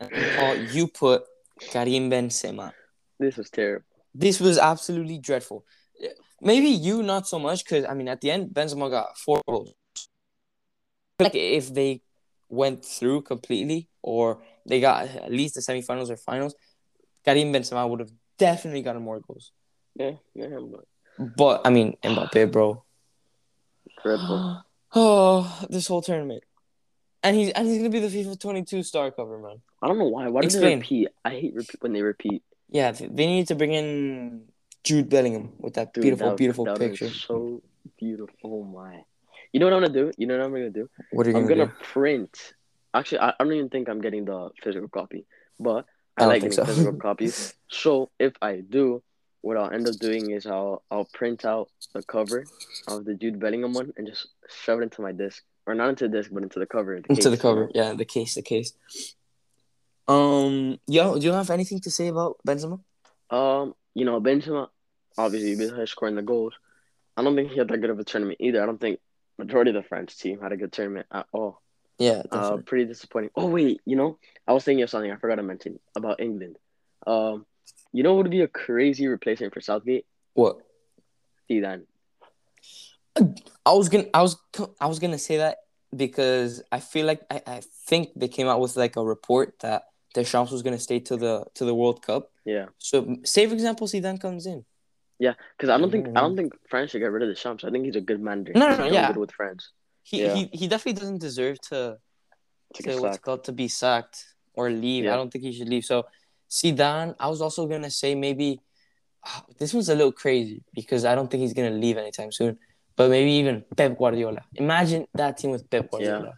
[0.00, 1.24] and Paul, you put
[1.70, 2.72] Karim Benzema.
[3.18, 3.84] This was terrible.
[4.14, 5.64] This was absolutely dreadful.
[6.40, 9.74] Maybe you not so much because I mean at the end Benzema got four goals.
[11.18, 12.02] Like if they
[12.48, 16.54] went through completely or they got at least the semifinals or finals,
[17.24, 19.52] Karim Benzema would have definitely gotten more goals.
[19.96, 22.84] Yeah, yeah, but But I mean Mbappe, bro.
[24.02, 24.64] dreadful.
[24.94, 26.42] Oh, this whole tournament.
[27.22, 29.60] And he's and he's gonna be the FIFA 22 star cover, man.
[29.82, 30.28] I don't know why.
[30.28, 31.08] Why do they repeat?
[31.24, 32.42] I hate repeat when they repeat.
[32.70, 34.42] Yeah, they need to bring in
[34.84, 37.08] Jude Bellingham with that Dude, beautiful, that- beautiful that picture.
[37.10, 37.62] so
[37.98, 38.36] beautiful.
[38.44, 39.02] Oh my!
[39.52, 40.12] You know what I'm gonna do?
[40.16, 40.88] You know what I'm gonna do?
[41.10, 42.54] What are you I'm gonna, gonna print.
[42.94, 45.26] Actually, I, I don't even think I'm getting the physical copy,
[45.58, 46.64] but I I, like getting so.
[46.64, 47.54] physical copies.
[47.70, 49.02] So if I do,
[49.42, 52.44] what I'll end up doing is I'll I'll print out the cover
[52.86, 56.08] of the Jude Bellingham one and just shove it into my disc, or not into
[56.08, 56.98] the disc, but into the cover.
[56.98, 57.04] do?
[57.10, 58.72] Into the cover, yeah, the case, the case.
[60.08, 62.80] Um, yo, do you have anything to say about Benzema?
[63.28, 64.68] Um, you know, Benzema,
[65.18, 66.54] obviously, besides scoring the goals,
[67.16, 68.62] I don't think he had that good of a tournament either.
[68.62, 69.00] I don't think
[69.36, 71.60] majority of the French team had a good tournament at all.
[71.98, 73.30] Yeah, Uh, pretty disappointing.
[73.36, 76.56] Oh wait, you know, I was thinking of something I forgot to mention about England.
[77.06, 77.44] Um,
[77.92, 80.06] you know what would be a crazy replacement for Southgate?
[80.32, 80.58] what?
[81.50, 81.82] Zidane.
[83.66, 84.36] I was gonna, I was,
[84.80, 85.58] I was gonna say that
[85.94, 89.84] because I feel like I, I think they came out with like a report that
[90.14, 92.30] Deschamps was gonna stay to the to the World Cup.
[92.44, 94.64] Yeah, So, say for example, Zidane comes in.
[95.18, 97.64] Yeah, because I don't think I don't think France should get rid of Deschamps.
[97.64, 98.52] I think he's a good manager.
[98.54, 99.08] No, no, no, yeah.
[99.08, 99.70] good with France.
[100.02, 100.34] He, Yeah.
[100.34, 101.98] he he definitely doesn't deserve to
[102.74, 105.04] To to what's called to be sacked or leave.
[105.04, 105.12] Yeah.
[105.12, 105.84] I don't think he should leave.
[105.84, 106.06] So
[106.50, 108.60] Zidane, I was also gonna say maybe
[109.26, 112.58] ah, this one's a little crazy because I don't think he's gonna leave anytime soon.
[112.98, 114.42] But maybe even Pep Guardiola.
[114.56, 116.34] Imagine that team with Pep Guardiola.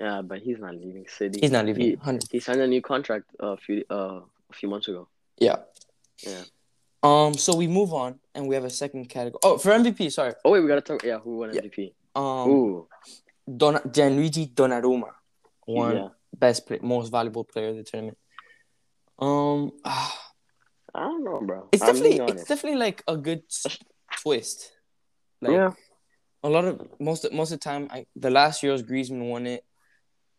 [0.00, 1.40] Yeah, yeah but he's not leaving City.
[1.40, 1.82] He's not leaving.
[1.82, 2.24] He, 100.
[2.32, 4.20] he signed a new contract a few uh
[4.50, 5.08] a few months ago.
[5.36, 5.56] Yeah.
[6.26, 6.44] Yeah.
[7.02, 7.34] Um.
[7.34, 9.40] So we move on, and we have a second category.
[9.44, 10.32] Oh, for MVP, sorry.
[10.42, 11.04] Oh wait, we gotta talk.
[11.04, 11.60] Yeah, who won Yeah.
[11.60, 11.92] MVP?
[12.16, 12.88] Um, Ooh,
[13.46, 15.10] Don Gianluigi Donnarumma
[15.66, 16.08] won yeah.
[16.34, 18.16] best play, most valuable player of the tournament.
[19.18, 20.14] Um, I
[20.94, 21.68] don't know, bro.
[21.72, 23.42] it's I'm definitely it's definitely like a good
[24.22, 24.72] twist.
[25.42, 25.70] Like, yeah.
[26.42, 29.64] A lot of most most of the time, I the last Euros Griezmann won it.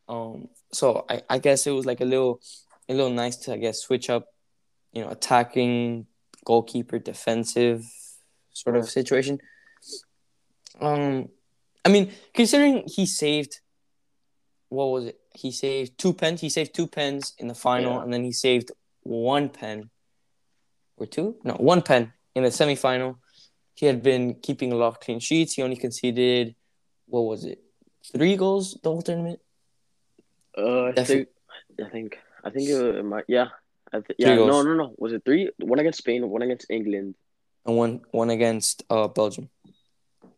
[0.08, 2.42] Um, so I, I guess it was like a little
[2.90, 4.26] a little nice to I guess switch up,
[4.94, 6.08] you know, attacking
[6.46, 7.86] goalkeeper defensive
[8.52, 9.40] sort of situation.
[10.80, 11.30] Um,
[11.86, 13.60] I mean, considering he saved,
[14.70, 15.20] what was it?
[15.34, 16.42] He saved two pens.
[16.42, 18.04] He saved two pens in the final, Yeah.
[18.04, 18.72] and then he saved
[19.04, 19.90] one pen,
[20.98, 21.36] or two?
[21.44, 23.18] No, one pen in the semifinal.
[23.76, 25.54] He had been keeping a lot of clean sheets.
[25.54, 26.56] He only conceded,
[27.08, 27.62] what was it?
[28.14, 29.40] Three goals the whole tournament.
[30.58, 31.30] Uh, I think,
[31.84, 33.24] I think, I think it, it might.
[33.28, 33.48] Yeah,
[33.94, 34.36] I th- Three yeah.
[34.36, 34.66] No, goals.
[34.66, 34.94] no, no.
[34.98, 35.50] Was it three?
[35.60, 37.16] One against Spain, one against England.
[37.66, 39.50] and one one against uh Belgium.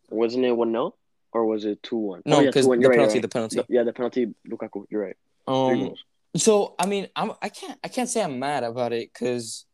[0.10, 0.94] Wasn't it one 0
[1.32, 2.22] or was it two one?
[2.26, 2.76] No, oh, yeah, because 2-1.
[2.76, 3.62] the You're right, penalty, you're the penalty.
[3.70, 4.36] yeah, the penalty.
[4.48, 4.86] Lukaku.
[4.90, 5.18] You're right.
[5.48, 6.04] Three Um, goals.
[6.36, 9.66] so I mean, I'm I can't I can't say I'm mad about it because,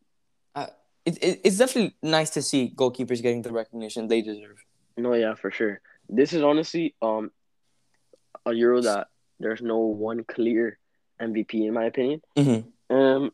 [1.06, 4.64] it, it it's definitely nice to see goalkeepers getting the recognition they deserve.
[4.97, 5.82] No, yeah, for sure.
[6.08, 7.32] This is honestly um
[8.45, 9.08] a Euro that
[9.39, 10.78] there's no one clear
[11.22, 12.22] MVP in my opinion.
[12.36, 12.95] Mm-hmm.
[12.95, 13.32] Um,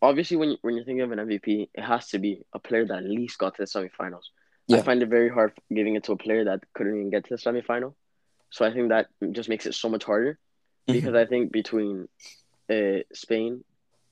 [0.00, 2.86] obviously when you, when you're thinking of an MVP, it has to be a player
[2.86, 4.24] that at least got to the semifinals.
[4.72, 7.36] I find it very hard giving it to a player that couldn't even get to
[7.36, 7.94] the semifinal.
[8.50, 10.38] So I think that just makes it so much harder
[10.86, 12.08] because I think between
[12.70, 13.62] uh, Spain,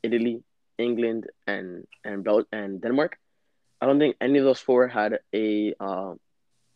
[0.03, 0.43] Italy,
[0.83, 3.18] England, and and Bel- and Denmark,
[3.80, 6.14] I don't think any of those four had a uh,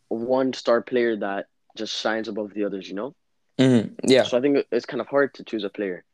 [0.08, 1.46] one star player that
[1.76, 2.88] just shines above the others.
[2.88, 3.14] You know.
[3.58, 4.08] Mm-hmm.
[4.08, 4.24] Yeah.
[4.24, 6.04] So I think it's kind of hard to choose a player.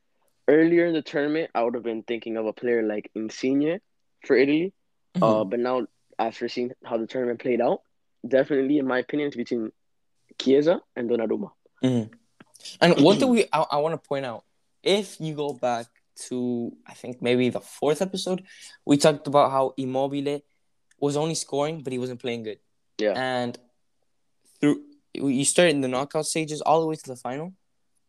[0.49, 3.80] Earlier in the tournament, I would have been thinking of a player like Insigne
[4.26, 4.72] for Italy.
[5.16, 5.22] Mhm.
[5.22, 5.86] Uh, but now
[6.18, 7.82] after seeing how the tournament played out,
[8.26, 9.72] definitely in my opinion, it's between
[10.40, 11.51] Chiesa and Donnarumma.
[11.82, 12.14] Mm-hmm.
[12.80, 14.45] And one thing we I, I want to point out,
[14.82, 15.86] if you go back
[16.29, 18.45] to I think maybe the fourth episode,
[18.85, 20.41] we talked about how Immobile
[21.01, 22.59] was only scoring, but he wasn't playing good.
[22.99, 23.13] Yeah.
[23.17, 23.59] And
[24.61, 24.83] through
[25.15, 27.53] you started in the knockout stages all the way to the final,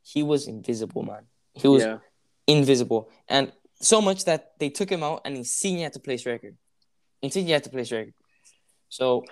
[0.02, 1.26] he was invisible, man.
[1.54, 1.98] He was yeah,
[2.48, 3.52] invisible, and
[3.82, 6.58] so much that they took him out, and Insigne had to place record.
[7.22, 8.14] Insigne had to place record.
[8.90, 9.24] So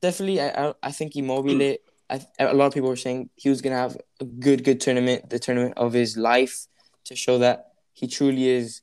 [0.00, 1.76] definitely, I I, I think Immobile.
[2.10, 5.28] I, a lot of people were saying he was gonna have a good good tournament,
[5.28, 6.66] the tournament of his life,
[7.04, 7.67] to show that
[7.98, 8.80] he truly is,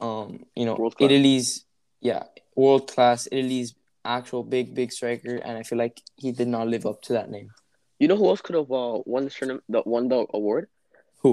[0.00, 0.28] um,
[0.58, 0.76] you know.
[1.06, 1.48] Italy's
[2.10, 2.22] yeah
[2.62, 3.74] world class, Italy's
[4.04, 7.28] actual big big striker, and I feel like he did not live up to that
[7.36, 7.48] name.
[8.00, 9.64] you know who else could have uh, won this tournament?
[9.74, 10.64] The won the award.
[11.22, 11.32] Who?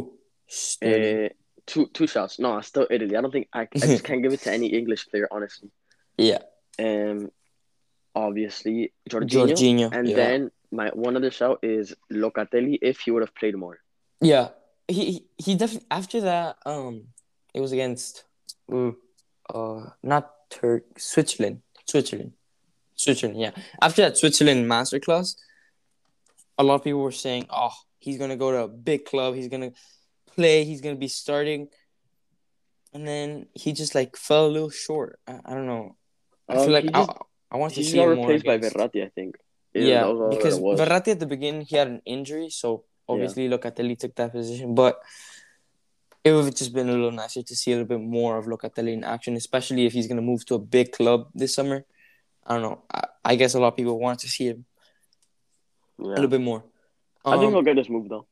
[0.81, 1.27] Uh,
[1.69, 2.39] two two shots.
[2.39, 3.15] No, still Italy.
[3.17, 5.69] I don't think I, I just can't give it to any English player, honestly.
[6.17, 6.41] yeah,
[6.87, 7.29] Um,
[8.15, 9.87] obviously Jorginho, Jorginho.
[9.97, 10.15] and yeah.
[10.21, 13.77] then my one other shout is Locatelli if he would have played more.
[14.21, 14.49] Yeah,
[14.93, 17.07] he he, definitely after that um
[17.53, 18.23] it was against
[19.53, 22.33] uh not Turk Switzerland Switzerland
[22.95, 25.35] Switzerland yeah after that Switzerland masterclass
[26.57, 29.47] a lot of people were saying oh he's gonna go to a big club he's
[29.47, 29.71] gonna
[30.35, 31.67] play he's gonna be starting
[32.93, 35.95] and then he just like fell a little short I, I don't know
[36.49, 37.07] I Um, feel like he I,
[37.51, 39.35] I want to see him more replaced by Verratti, I think.
[39.73, 40.59] yeah, that was all that because.
[40.59, 42.83] Verratti at the beginning he had an injury, so
[43.13, 44.75] obviously Locatelli took that position.
[44.75, 44.99] But
[46.23, 48.45] it would have just been a little nicer to see a little bit more of
[48.45, 51.83] Locatelli in action, especially if he's gonna move to a big club this summer.
[52.45, 52.81] I don't know.
[52.93, 54.65] I, I guess a lot of people want to see him
[55.99, 56.63] a little bit more.
[57.25, 58.25] I think Um, he'll get this move though.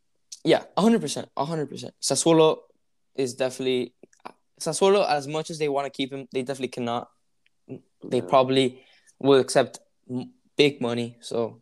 [0.44, 1.94] yeah, hundred percent, hundred percent.
[2.02, 2.58] Sassuolo
[3.16, 3.94] is definitely
[4.60, 5.08] Sassuolo.
[5.08, 7.10] As much as they want to keep him, they definitely cannot.
[7.68, 8.26] They Yeah.
[8.34, 8.84] probably
[9.20, 9.80] will accept
[10.56, 11.18] big money.
[11.22, 11.62] So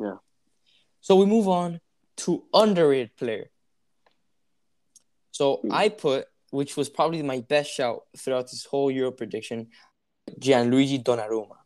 [0.00, 0.16] Yeah.
[1.00, 1.80] So we move on
[2.24, 3.50] to underrated player.
[5.32, 5.72] So Hmm.
[5.72, 9.68] I put, which was probably my best shout throughout this whole Euro prediction,
[10.38, 11.56] Gianluigi Donnarumma.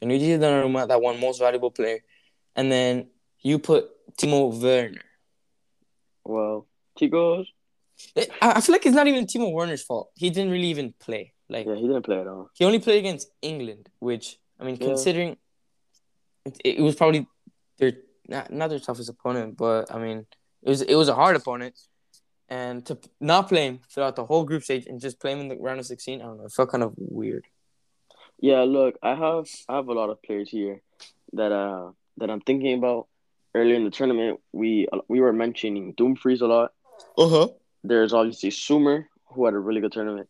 [0.00, 1.98] Gianluigi Donnarumma, that one most valuable player,
[2.56, 3.10] and then
[3.40, 5.02] you put Timo Werner.
[6.24, 6.66] Well,
[6.98, 7.46] Tigos,
[8.16, 10.10] I I feel like it's not even Timo Werner's fault.
[10.16, 11.32] He didn't really even play.
[11.48, 12.50] Like yeah, he didn't play at all.
[12.54, 14.88] he only played against England, which I mean, Yeah.
[14.88, 15.36] considering
[16.46, 17.26] it, it was probably
[17.78, 17.92] their
[18.30, 20.26] not, not their toughest opponent, but I mean,
[20.62, 21.74] it was it was a hard opponent,
[22.48, 25.48] and to not play him throughout the whole group stage and just play him in
[25.48, 27.44] the round of sixteen, I don't know, it felt kind of weird.
[28.38, 30.80] Yeah, look, I have I have a lot of players here
[31.34, 33.06] that uh that I'm thinking about.
[33.52, 36.72] Earlier in the tournament, we we were mentioning Dumfries a lot.
[37.18, 37.48] Uh huh.
[37.82, 40.28] There's obviously Sommer, who had a really good tournament.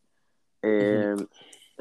[0.64, 1.20] Mm-hmm.
[1.20, 1.28] Um,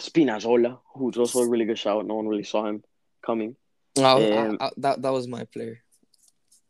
[0.01, 2.05] Spinazzola, who's also a really good shout.
[2.05, 2.83] No one really saw him
[3.25, 3.55] coming.
[3.97, 5.81] I, I, that that was my player.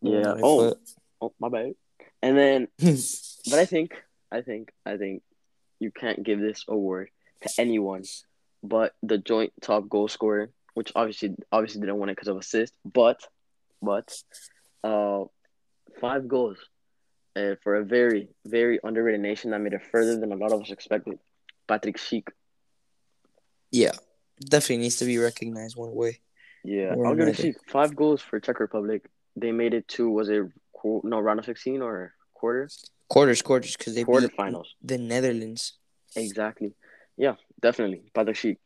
[0.02, 0.36] Yeah.
[0.42, 0.76] Oh,
[1.22, 1.76] oh, my bad.
[2.22, 3.94] And then, but I think,
[4.32, 5.24] I think, I think
[5.80, 7.10] you can't give this award
[7.42, 8.04] to anyone
[8.62, 12.74] but the joint top goal scorer, which obviously, obviously didn't win it because of assist,
[12.84, 13.22] but,
[13.82, 14.14] but,
[14.84, 15.24] uh,
[16.00, 16.58] five goals.
[17.36, 20.62] Uh, for a very, very underrated nation that made it further than a lot of
[20.62, 21.20] us expected.
[21.68, 22.28] Patrick Schick.
[23.72, 23.92] Yeah,
[24.40, 26.20] definitely needs to be recognized one way.
[26.64, 27.54] Yeah, I'll give it another.
[27.54, 29.06] to five goals for Czech Republic.
[29.40, 30.44] They made it to was it
[31.04, 32.70] no round of sixteen or quarter
[33.10, 34.68] Quarters, quarters, because they beat quarterfinals.
[34.84, 35.74] the Netherlands.
[36.16, 36.74] Exactly.
[37.18, 38.04] Yeah, definitely.
[38.14, 38.58] Padashik.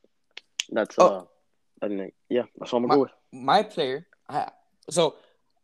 [0.69, 1.07] That's Oh.
[1.07, 1.23] uh,
[1.81, 3.11] I think yeah, that's what I'm My- gonna go with.
[3.31, 4.51] My player, I
[4.89, 5.15] so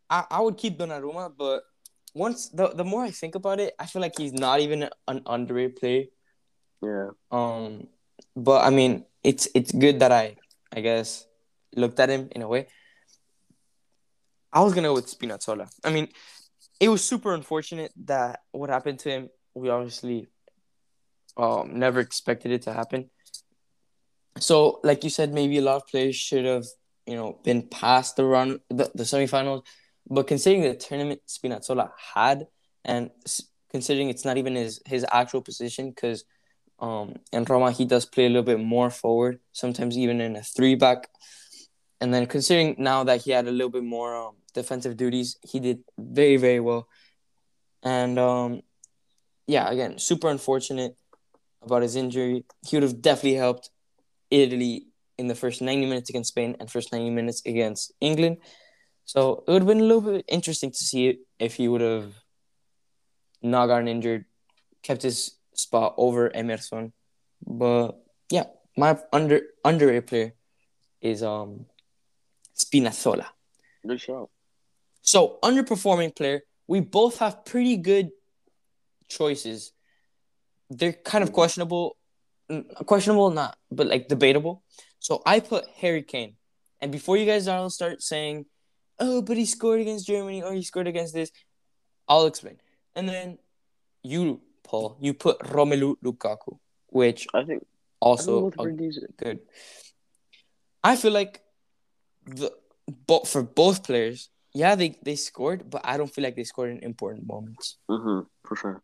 [0.10, 1.64] I, I would keep Donnarumma, but
[2.16, 5.22] once the the more I think about it, I feel like he's not even an
[5.28, 6.06] underrated player.
[6.82, 7.88] Yeah, Um,
[8.36, 10.38] but I mean, it's it's good that I
[10.72, 11.28] I guess
[11.76, 12.68] looked at him in a way.
[14.52, 15.70] I was gonna go with Spinazzola.
[15.84, 16.10] I mean,
[16.80, 19.30] it was super unfortunate that what happened to him.
[19.54, 20.28] We obviously
[21.38, 23.10] um never expected it to happen.
[24.40, 26.66] So, like you said, maybe a lot of players should have
[27.06, 29.66] you know been past the run the, the semifinals,
[30.10, 32.48] but considering the tournament Spinazzola had,
[32.86, 33.12] and
[33.72, 36.24] considering it's not even his his actual position, because
[36.80, 40.44] um, in Roma, he does play a little bit more forward, sometimes even in a
[40.44, 41.10] three back.
[42.02, 45.60] And then considering now that he had a little bit more um, defensive duties, he
[45.60, 46.88] did very, very well.
[47.84, 48.62] And um,
[49.48, 50.96] yeah, again, super unfortunate
[51.62, 52.46] about his injury.
[52.66, 53.70] He would have definitely helped
[54.32, 54.88] Italy
[55.18, 58.38] in the first 90 minutes against Spain and first 90 minutes against England.
[59.06, 62.14] So it would have been a little bit interesting to see if he would have
[63.42, 64.26] not gotten injured,
[64.84, 66.94] kept his spot over Emerson.
[67.46, 68.00] But
[68.32, 68.46] yeah,
[68.78, 70.34] my under underrated player
[71.02, 71.66] is um
[72.60, 73.26] Spinazzola.
[73.86, 74.30] good shout.
[75.02, 78.12] So underperforming player, we both have pretty good
[79.08, 79.72] choices.
[80.70, 81.98] They're kind of questionable,
[82.86, 84.64] questionable not, but like debatable.
[85.00, 86.36] So I put Harry Kane,
[86.82, 88.46] and before you guys all start saying,
[89.00, 91.32] "Oh, but he scored against Germany or he scored against this,"
[92.08, 92.60] I'll explain.
[92.96, 93.40] And then
[94.04, 99.18] you, Paul, you put Romelu Lukaku, which I think I also think are decent.
[99.18, 99.40] good.
[100.84, 101.42] I feel like
[102.36, 102.52] the
[103.08, 106.72] but for both players, yeah, they they scored, but I don't feel like they scored
[106.72, 107.78] in important moments.
[107.90, 108.82] Mm-hmm, for sure.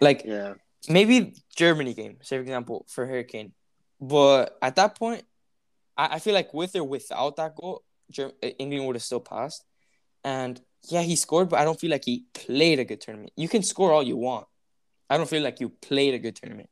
[0.00, 0.54] Like Yeah,
[0.88, 3.52] maybe Germany game, say for example, for Hurricane,
[4.00, 5.24] but at that point,
[5.96, 9.64] I, I feel like with or without that goal, Germ- England would have still passed.
[10.24, 13.32] And yeah, he scored, but I don't feel like he played a good tournament.
[13.36, 14.46] You can score all you want.
[15.08, 16.70] I don't feel like you played a good tournament.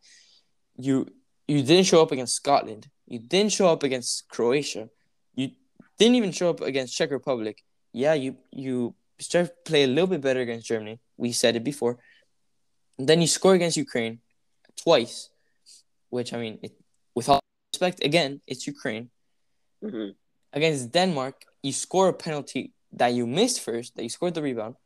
[0.76, 1.06] You
[1.46, 2.88] you didn't show up against Scotland.
[3.06, 4.88] You didn't show up against Croatia.
[5.98, 7.62] Didn't even show up against Czech Republic.
[7.92, 11.00] Yeah, you you start play a little bit better against Germany.
[11.16, 11.98] We said it before.
[12.98, 14.20] And then you score against Ukraine
[14.76, 15.30] twice,
[16.10, 16.72] which I mean, it,
[17.14, 17.40] with all
[17.72, 19.10] respect, again, it's Ukraine
[19.80, 20.10] hmm
[20.52, 24.76] against Denmark, you score a penalty that you missed first, that you scored the rebound,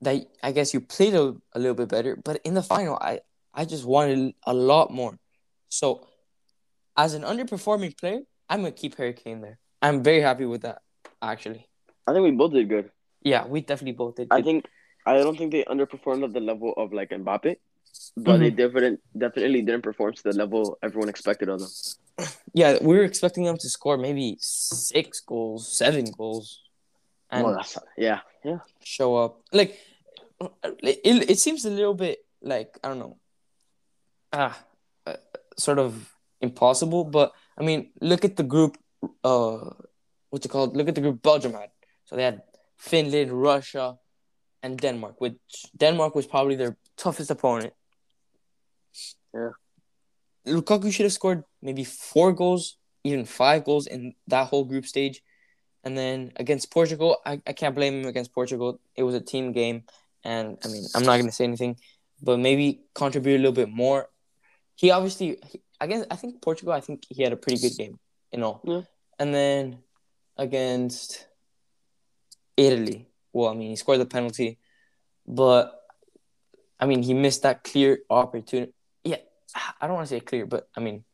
[0.00, 3.20] that I guess you played a, a little bit better, but in the final, I,
[3.52, 5.18] I just wanted a lot more.
[5.68, 6.06] So,
[6.96, 9.58] as an underperforming player, I'm going to keep Harry Kane there.
[9.82, 10.82] I'm very happy with that,
[11.20, 11.66] actually.
[12.06, 12.90] I think we both did good.
[13.22, 14.28] Yeah, we definitely both did.
[14.30, 14.44] I good.
[14.44, 14.66] think
[15.06, 17.56] I don't think they underperformed at the level of like Mbappe,
[18.16, 21.68] but they definitely definitely didn't perform to the level everyone expected of them.
[22.54, 26.62] yeah, we were expecting them to score maybe six goals, seven goals,
[27.30, 27.64] and well,
[27.96, 28.58] yeah, yeah.
[28.82, 29.42] show up.
[29.52, 29.78] Like
[30.40, 33.16] it, it, it seems a little bit like I don't know,
[34.32, 34.58] ah,
[35.06, 35.16] uh,
[35.58, 37.04] sort of impossible.
[37.04, 38.76] But I mean, look at the group.
[39.24, 39.70] Uh,
[40.30, 40.76] what's it called?
[40.76, 41.70] Look at the group Belgium had.
[42.04, 42.42] So they had
[42.76, 43.98] Finland, Russia,
[44.62, 45.20] and Denmark.
[45.20, 45.36] Which
[45.76, 47.72] Denmark was probably their toughest opponent.
[49.34, 49.50] Yeah.
[50.46, 55.22] Lukaku should have scored maybe four goals, even five goals in that whole group stage.
[55.82, 58.80] And then against Portugal, I, I can't blame him against Portugal.
[58.94, 59.84] It was a team game.
[60.24, 61.76] And I mean, I'm not going to say anything,
[62.20, 64.08] but maybe contribute a little bit more.
[64.74, 67.98] He obviously, he, against, I think Portugal, I think he had a pretty good game,
[68.32, 68.60] you know.
[68.64, 68.82] Yeah.
[69.18, 69.78] And then
[70.36, 71.26] against
[72.56, 74.58] Italy, well, I mean, he scored the penalty,
[75.26, 75.72] but
[76.78, 78.72] I mean, he missed that clear opportunity.
[79.04, 79.16] Yeah,
[79.80, 81.04] I don't want to say clear, but I mean,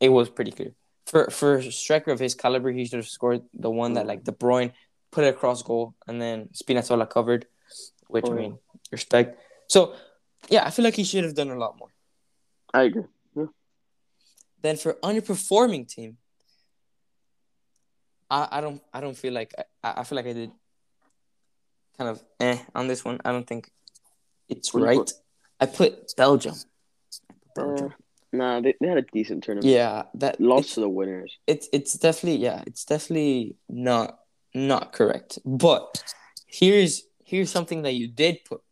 [0.00, 0.74] it was pretty clear.
[1.06, 4.24] For for a striker of his caliber, he should have scored the one that like
[4.24, 4.72] De Bruyne
[5.10, 7.46] put it across goal, and then Spinazzola covered,
[8.08, 8.40] which I Oh, yeah.
[8.40, 8.58] mean,
[8.92, 9.40] respect.
[9.68, 9.94] So,
[10.48, 11.88] yeah, I feel like he should have done a lot more.
[12.72, 13.04] I agree.
[14.62, 16.18] Then for underperforming team,
[18.30, 19.52] I, I don't I don't feel like
[19.82, 20.50] I, I feel like I did
[21.98, 23.20] kind of eh on this one.
[23.24, 23.70] I don't think
[24.48, 24.98] it's right.
[24.98, 25.12] put?
[25.58, 26.54] I put Belgium.
[27.58, 27.88] Uh,
[28.32, 29.70] nah, they, they had a decent tournament.
[29.70, 31.36] yeah, that lost to the winners.
[31.46, 34.18] it's it's definitely yeah, it's definitely not
[34.54, 35.38] not correct.
[35.44, 36.02] But
[36.46, 38.62] here's here's something that you did put.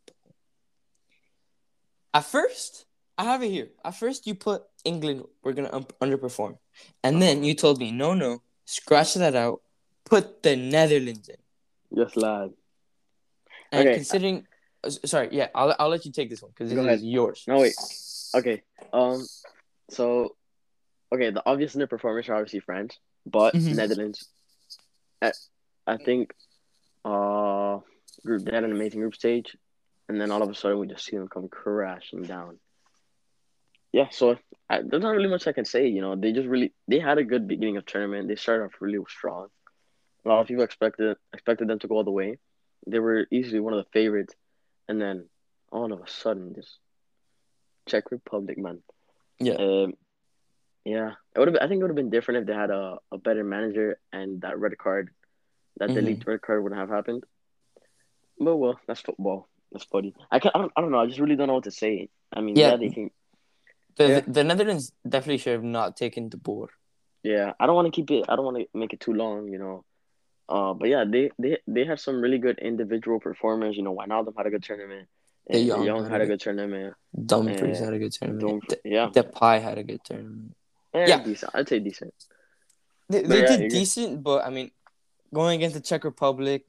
[2.15, 2.87] At first,
[3.19, 3.69] I have it here.
[3.85, 5.25] At first, you put England.
[5.43, 6.59] We're gonna um, underperform.
[7.03, 8.43] And then you told me, no, no,
[8.73, 9.63] scratch that out,
[10.05, 11.37] put the Netherlands in.
[11.91, 12.51] Yes, lad.
[13.73, 13.95] And Okay.
[13.95, 14.47] considering,
[14.85, 17.01] uh, sorry, yeah, I'll, I'll let you take this one because this Go is ahead.
[17.01, 17.45] yours.
[17.49, 17.75] No wait.
[18.35, 18.63] Okay.
[18.93, 19.27] Um.
[19.91, 20.37] So,
[21.11, 23.75] okay, the obvious underperformers are obviously France, but Mhm.
[23.75, 24.29] Netherlands.
[25.23, 25.33] I,
[25.87, 26.35] I think,
[27.05, 27.79] uh,
[28.25, 29.57] group they had an amazing group stage,
[30.09, 32.61] and then all of a sudden we just see them come crashing down.
[33.99, 34.09] Yeah.
[34.11, 34.39] So
[34.71, 35.89] I, there's not really much I can say.
[35.89, 38.29] You know, they just really they had a good beginning of tournament.
[38.29, 39.49] They started off really strong.
[40.25, 42.39] A lot of people expected expected them to go all the way.
[42.87, 44.35] They were easily one of the favorites,
[44.89, 45.27] and then
[45.73, 46.79] all of a sudden, just
[47.91, 48.79] Czech Republic, man.
[49.41, 49.55] Yeah.
[49.55, 49.95] Um,
[50.85, 51.11] yeah.
[51.35, 51.57] It would have.
[51.61, 54.41] I think it would have been different if they had a, a better manager and
[54.43, 55.11] that red card,
[55.79, 55.95] that Mhm.
[55.95, 57.25] delete red card wouldn't have happened.
[58.39, 59.49] But well, that's football.
[59.73, 60.15] That's funny.
[60.31, 61.01] I can I don't, I don't know.
[61.01, 62.09] I just really don't know what to say.
[62.33, 62.71] I mean, Yeah.
[62.71, 63.11] yeah, they can.
[63.99, 64.21] The, Yeah.
[64.27, 66.71] the Netherlands definitely should have not taken the board.
[67.23, 68.25] Yeah, I don't want to keep it.
[68.29, 69.85] I don't want to make it too long, you know.
[70.49, 73.77] Uh, but yeah, they they they have some really good individual performers.
[73.77, 75.09] You know, Wijnaldum had a good tournament.
[75.51, 76.95] De and Jong Young had a good- good tournament.
[77.33, 78.69] Dumfries Uh, had a good tournament.
[78.69, 80.55] De- yeah, Depay had a good tournament.
[80.95, 81.21] yeah, Yeah.
[81.25, 81.51] decent.
[81.55, 82.15] I'd say decent.
[83.11, 84.71] They, they yeah, did decent, but I mean,
[85.33, 86.65] going against the Czech Republic,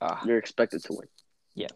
[0.00, 1.08] ah, You're expected to win.
[1.54, 1.68] Yeah,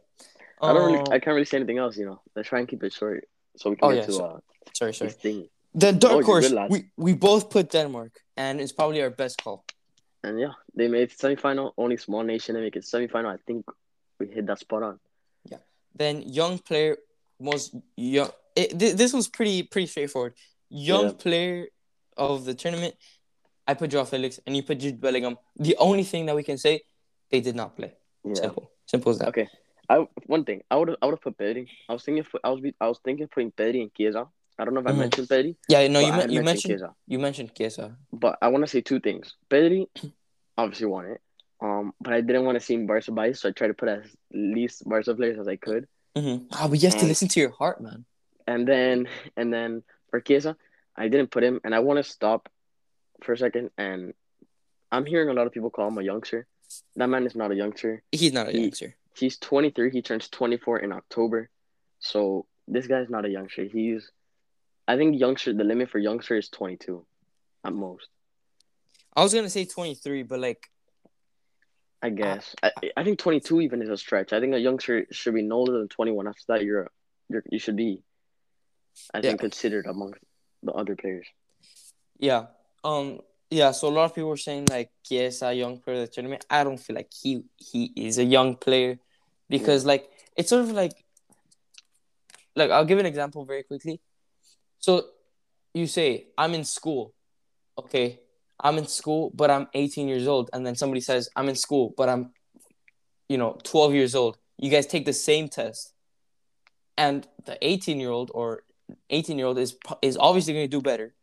[0.63, 0.99] I don't really.
[0.99, 1.97] um, I can't really say anything else.
[2.01, 4.25] You know, let's try and keep it short so we can Oh, get yeah, to
[4.25, 4.39] uh
[4.75, 5.11] sorry, sorry.
[5.11, 5.49] thing.
[5.75, 6.53] The Oh, dark you're horse.
[6.71, 9.65] we we both put Denmark, and it's probably our best call.
[10.23, 11.73] And yeah, they made it semifinal.
[11.77, 13.27] Only small nation to make it semifinal.
[13.35, 13.65] I think
[14.19, 14.99] we hit that spot on.
[15.51, 15.59] Yeah.
[15.95, 16.97] Then young player,
[17.39, 18.31] most young.
[18.57, 20.35] It, th- this was pretty pretty straightforward.
[20.71, 21.13] Young Yeah.
[21.25, 21.67] player
[22.17, 22.95] of the tournament.
[23.69, 25.37] I put Joao Felix, and you put Jude Bellingham.
[25.59, 26.81] The only thing that we can say,
[27.31, 27.93] they did not play.
[28.25, 28.35] Yeah.
[28.35, 29.29] Simple, simple as that.
[29.29, 29.49] Okay.
[29.89, 31.69] I one thing I would I would have put Pedri.
[31.89, 34.27] I was thinking of- I was I was thinking putting Pedri and Chiesa.
[34.59, 34.99] I don't know if I Mhm.
[34.99, 35.57] mentioned Pedri.
[35.69, 36.95] Yeah, no, you had you mentioned Chiesa.
[37.07, 37.97] you mentioned Chiesa.
[38.13, 39.35] But I want to say two things.
[39.51, 39.87] Pedri
[40.59, 41.21] obviously won it.
[41.61, 44.05] Um, but I didn't want to seem Barca biased, so I tried to put as
[44.33, 45.89] least Barca players as I could.
[46.15, 46.47] Mm-hmm.
[46.53, 48.05] Oh, but you have to listen to your heart, man.
[48.47, 50.57] And then and then for Chiesa,
[50.97, 52.49] I didn't put him, and I want to stop
[53.23, 53.71] for a second.
[53.79, 54.13] And
[54.93, 56.47] I'm hearing a lot of people call him a youngster.
[56.97, 58.03] That man is not a youngster.
[58.13, 58.97] He's not a He- youngster.
[59.19, 59.91] He's 23.
[59.91, 61.49] He turns 24 in October.
[61.99, 63.65] So this guy's not a youngster.
[63.65, 64.11] He's,
[64.87, 65.53] I think youngster.
[65.53, 67.05] The limit for youngster is 22,
[67.65, 68.09] at most.
[69.15, 70.69] I was gonna say twenty three, but like
[72.03, 72.55] I guess.
[72.63, 74.35] I, I think 22 even is a stretch.
[74.35, 76.29] I think a youngster should be no older than 21.
[76.29, 76.91] After that, you're,
[77.31, 78.03] you're you should be,
[79.15, 79.41] I think, Yeah.
[79.41, 80.13] considered among
[80.63, 81.27] the other players.
[82.19, 82.47] Yeah.
[82.85, 83.21] Um.
[83.51, 83.71] Yeah.
[83.71, 86.45] So a lot of people were saying like Chiesa, young player of the tournament.
[86.51, 88.99] I don't feel like he he is a young player
[89.49, 90.93] because like it's sort of like
[92.55, 94.01] like I'll give an example very quickly.
[94.79, 95.07] So
[95.75, 97.15] you say I'm in school,
[97.79, 98.21] okay?
[98.59, 101.93] I'm in school, but I'm 18 years old, and then somebody says I'm in school,
[101.95, 102.33] but I'm,
[103.29, 104.39] you know, 12 years old.
[104.57, 105.93] You guys take the same test,
[106.97, 108.63] and the 18 year old or
[109.11, 111.15] 18 year old is is obviously going to do better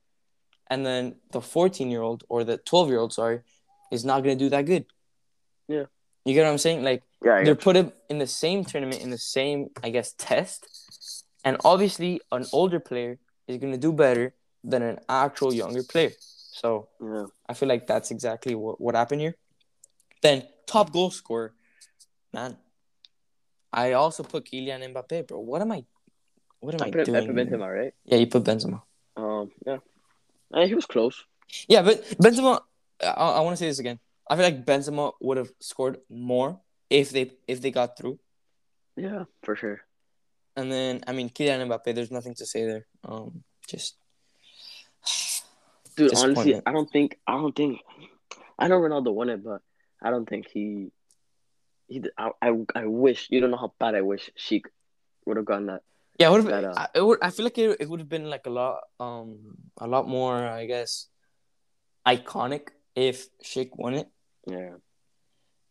[0.70, 3.42] and then the 14 year old or the 12 year old sorry
[3.92, 4.86] is not going to do that good
[5.68, 5.86] Yeah.
[6.26, 9.10] You get what i'm saying like Yeah, they're put in in the same tournament in
[9.10, 14.34] the same i guess test and obviously an older player is going to do better
[14.64, 17.26] than an actual younger player so yeah.
[17.50, 19.36] i feel like that's exactly what, what happened here
[20.22, 21.54] then top goal scorer
[22.34, 22.58] man
[23.72, 25.84] i also put Kylian Mbappe bro what am i
[26.62, 27.94] what am I i, put, I doing put Benzema, right?
[28.06, 28.82] yeah you put Benzema
[29.16, 29.78] Um, yeah.
[30.54, 31.24] Uh, he was close.
[31.68, 32.62] Yeah, but Benzema.
[33.02, 34.00] I, I want to say this again.
[34.30, 36.60] I feel like Benzema would have scored more
[36.90, 38.20] if they if they got through.
[38.96, 39.82] Yeah, for sure.
[40.56, 41.96] And then I mean Kylian Mbappe.
[41.96, 42.86] There's nothing to say there.
[43.04, 43.98] Um, just
[45.96, 47.82] Dude, honestly, I don't think I don't think
[48.58, 49.62] I know Ronaldo won it, but
[50.02, 50.92] I don't think he
[51.88, 52.04] he.
[52.18, 54.64] I I, I wish you don't know how bad I wish Schick
[55.26, 55.82] would have gotten that.
[56.20, 56.30] yeah.
[56.30, 58.46] Would have uh, I, it would, I feel like it, it would have been like
[58.46, 61.08] a lot um a lot more I guess
[62.08, 64.08] iconic if Schick won it.
[64.46, 64.76] Yeah,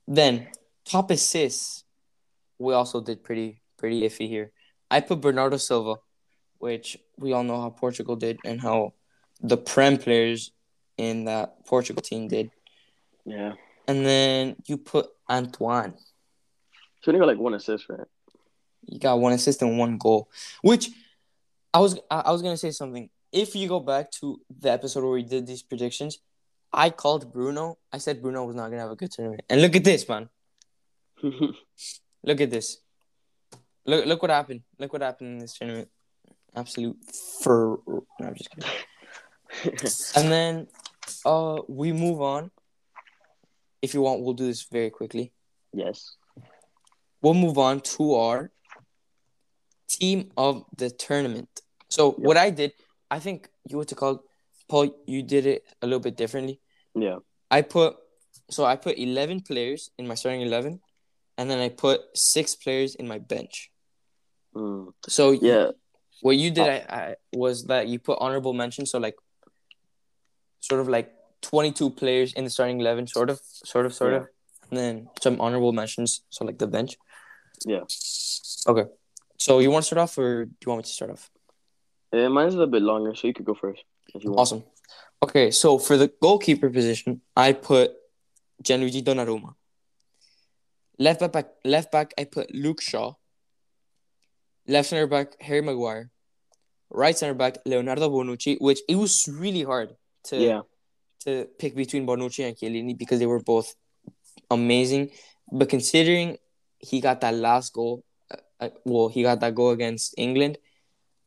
[0.06, 0.48] Then
[0.84, 1.84] top assists,
[2.58, 4.52] we also did pretty pretty iffy here.
[4.90, 5.96] I put Bernardo Silva,
[6.58, 8.94] which we all know how Portugal did and how
[9.40, 10.52] the Prem players
[10.96, 12.50] in that Portugal team did.
[13.24, 13.52] yeah.
[13.88, 15.94] And then you put Antoine.
[17.00, 18.06] She only got like one assist, right?
[18.86, 20.30] You got one assist and one goal,
[20.62, 20.90] which
[21.74, 23.10] I was I, I was gonna say something.
[23.32, 26.18] If you go back to the episode where we did these predictions,
[26.72, 27.78] I called Bruno.
[27.92, 30.28] I said Bruno was not gonna have a good tournament, and look at this, man.
[32.24, 32.78] Look at this.
[33.84, 34.62] Look look what happened.
[34.78, 35.88] Look what happened in this tournament.
[36.54, 36.96] Absolute
[37.42, 37.76] fur.
[37.86, 38.70] No, I'm just kidding.
[40.16, 40.66] And then
[41.26, 42.50] uh we move on.
[43.82, 45.32] If you want, we'll do this very quickly.
[45.72, 46.16] yes.
[47.22, 48.50] We'll move on to our
[49.88, 51.48] team of the tournament.
[51.88, 52.72] So what I did,
[53.10, 54.24] I think you what to call
[54.72, 56.58] Paul, you did it a little bit differently.
[56.94, 57.18] Yeah.
[57.50, 57.96] I put
[58.50, 60.80] so I put eleven players in my starting eleven,
[61.36, 63.70] and then I put six players in my bench.
[64.56, 64.94] Mm.
[65.16, 65.72] So Yeah.
[66.22, 66.72] what you did Oh.
[66.72, 69.16] I, I was that you put honorable mention, so like
[70.60, 71.12] sort of like
[71.42, 73.40] twenty two players in the starting eleven, sort of,
[73.72, 74.18] sort of, sort Yeah.
[74.20, 74.26] of,
[74.70, 76.96] and then some honorable mentions, so like the bench.
[77.66, 77.84] Yeah.
[78.66, 78.86] Okay.
[79.36, 81.30] So you want to start off, or do you want me to start off?
[82.12, 83.91] Uh, mine's a little bit longer, so you could go first if you want.
[84.14, 84.64] Awesome.
[85.22, 87.92] Okay, so for the goalkeeper position, I put
[88.62, 89.54] Gianluigi Donnarumma.
[90.98, 93.14] Left back, left back, I put Luke Shaw.
[94.66, 96.10] Left center back, Harry Maguire.
[96.90, 100.60] Right center back, Leonardo Bonucci, which it was really hard to Yeah.
[101.24, 103.74] to pick between Bonucci and Chiellini because they were both
[104.50, 105.10] amazing.
[105.50, 106.38] But considering
[106.78, 110.58] he got that last goal, uh, uh, well, he got that goal against England.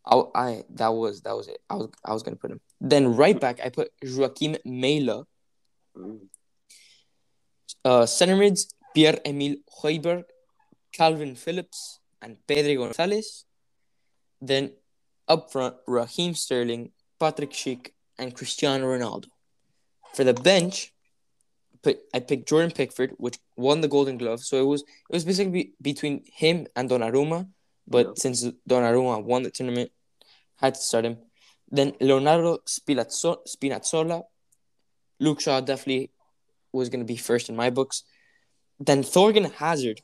[0.05, 1.59] I, I that was that was it.
[1.69, 2.61] I was I was gonna put him.
[2.79, 5.25] Then right back, I put Joakim Mæhle.
[7.83, 10.23] Uh, center mids, Pierre Emile Højbjerg,
[10.97, 13.45] Kalvin Phillips, and Pedro Gonzalez.
[14.41, 14.71] Then
[15.27, 19.27] up front, Raheem Sterling, Patrick Schick, and Cristiano Ronaldo.
[20.13, 20.93] For the bench,
[21.83, 24.41] put I picked Jordan Pickford, which won the Golden Glove.
[24.41, 27.47] So it was it was basically between him and Donnarumma.
[27.87, 28.13] But Yeah.
[28.17, 29.91] since Donnarumma won the tournament,
[30.55, 31.17] had to start him.
[31.69, 34.23] Then Leonardo Spinazzo- Spinazzola,
[35.19, 36.11] Luke Shaw definitely
[36.71, 38.03] was gonna be first in my books.
[38.79, 40.01] Then Thorgan Hazard.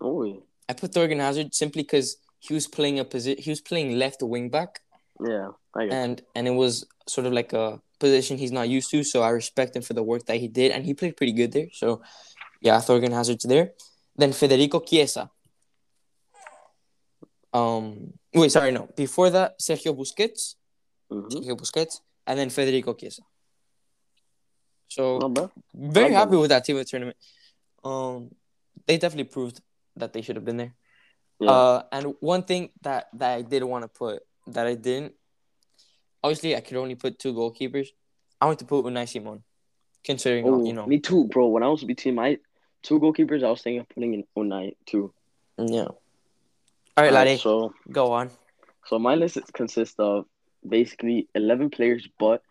[0.00, 0.40] Oh, yeah.
[0.68, 3.42] I put Thorgan Hazard simply because he was playing a position.
[3.42, 4.80] He was playing left wing back,
[5.20, 5.50] Yeah.
[5.74, 5.94] I guess.
[5.94, 9.02] and and it was sort of like a position he's not used to.
[9.04, 11.52] So I respect him for the work that he did, and he played pretty good
[11.52, 11.68] there.
[11.72, 12.02] So
[12.60, 13.74] yeah, Thorgan Hazard's there.
[14.16, 15.30] Then Federico Chiesa.
[17.52, 18.88] Um, wait, sorry, no.
[18.96, 20.56] Before that, Sergio Busquets,
[21.10, 21.30] Mhm.
[21.30, 23.22] Sergio Busquets, and then Federico Chiesa.
[24.88, 25.32] So
[25.74, 27.16] very happy with that team of the tournament.
[27.82, 28.34] Um,
[28.86, 29.60] they definitely proved
[29.96, 30.74] that they should have been there.
[31.40, 31.50] Yeah.
[31.50, 35.14] Uh, and one thing that that I did want to put that I didn't.
[36.22, 37.88] Obviously, I could only put two goalkeepers.
[38.40, 39.42] I want to put Unai Simon,
[40.04, 40.86] considering oh, you know.
[40.86, 41.48] me too, bro.
[41.48, 42.38] When I was between my
[42.82, 45.12] two goalkeepers, I was thinking of putting in Unai too.
[45.58, 45.88] Yeah.
[46.96, 48.30] All right, laddie, so go on.
[48.86, 50.26] So my list consists of
[50.68, 52.42] basically eleven players, but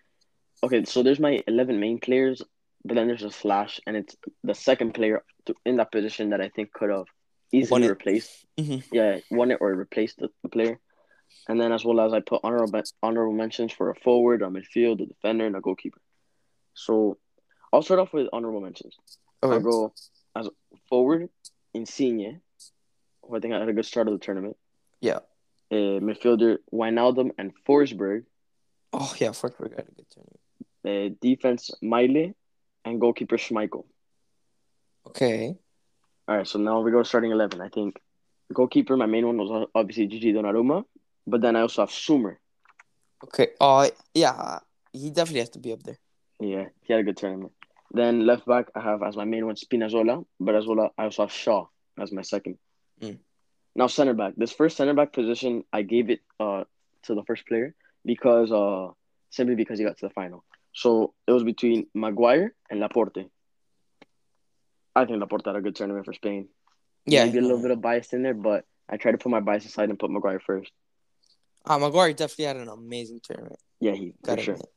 [0.63, 0.83] okay.
[0.85, 2.41] So there's my eleven main players,
[2.83, 6.41] but then there's a slash, and it's the second player to, in that position that
[6.41, 7.05] I think could have
[7.51, 8.45] easily replaced.
[8.59, 8.83] Mhm.
[8.91, 10.79] Yeah, won it or replaced the, the player.
[11.47, 15.01] And then as well as I put honorable honorable mentions for a forward, a midfield,
[15.01, 16.01] a defender, and a goalkeeper.
[16.73, 17.17] So
[17.71, 18.95] I'll start off with honorable mentions.
[19.43, 19.63] I'll Okay.
[19.63, 19.93] go
[20.35, 20.49] as
[20.89, 21.29] forward,
[21.73, 22.41] Insigne,
[23.33, 24.57] I think I had a good start of the tournament.
[24.99, 25.19] Yeah.
[25.71, 28.25] Uh, midfielder Wijnaldum and Forsberg.
[28.93, 30.39] Oh yeah, Forsberg had a good tournament.
[30.83, 32.33] Uh, defense Mæhle,
[32.83, 33.85] and goalkeeper Schmeichel.
[35.07, 35.55] Okay.
[36.27, 37.61] All right, so now we go to starting eleven.
[37.61, 37.99] I think
[38.53, 38.97] goalkeeper.
[38.97, 40.83] My main one was obviously Gigi Donnarumma,
[41.25, 42.39] but then I also have Sommer.
[43.23, 43.49] Okay.
[43.59, 44.59] Oh yeah,
[44.91, 45.99] he definitely has to be up there.
[46.39, 47.53] Yeah, he had a good tournament.
[47.93, 51.23] Then left back, I have as my main one Spinazzola, but as well I also
[51.23, 51.65] have Shaw
[51.99, 52.57] as my second.
[53.01, 53.17] Mm.
[53.75, 54.33] Now center back.
[54.37, 56.63] This first center back position, I gave it uh
[57.03, 57.73] to the first player
[58.05, 58.89] because uh
[59.29, 60.43] simply because he got to the final.
[60.73, 63.29] So it was between Maguire and Laporte.
[64.95, 66.47] I think Laporte had a good tournament for Spain.
[67.05, 67.25] Yeah.
[67.25, 69.65] maybe a little bit of bias in there, but I tried to put my bias
[69.65, 70.71] aside and put Maguire first.
[71.65, 73.59] Uh, Maguire definitely had an amazing tournament.
[73.79, 74.53] Yeah, he Gotta sure.
[74.55, 74.69] admit.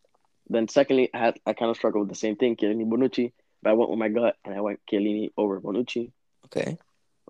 [0.49, 3.71] Then secondly, I had I kind of struggled with the same thing, Chiellini Bonucci, but
[3.71, 6.13] I went with my gut and I went Chiellini over Bonucci.
[6.47, 6.79] Okay.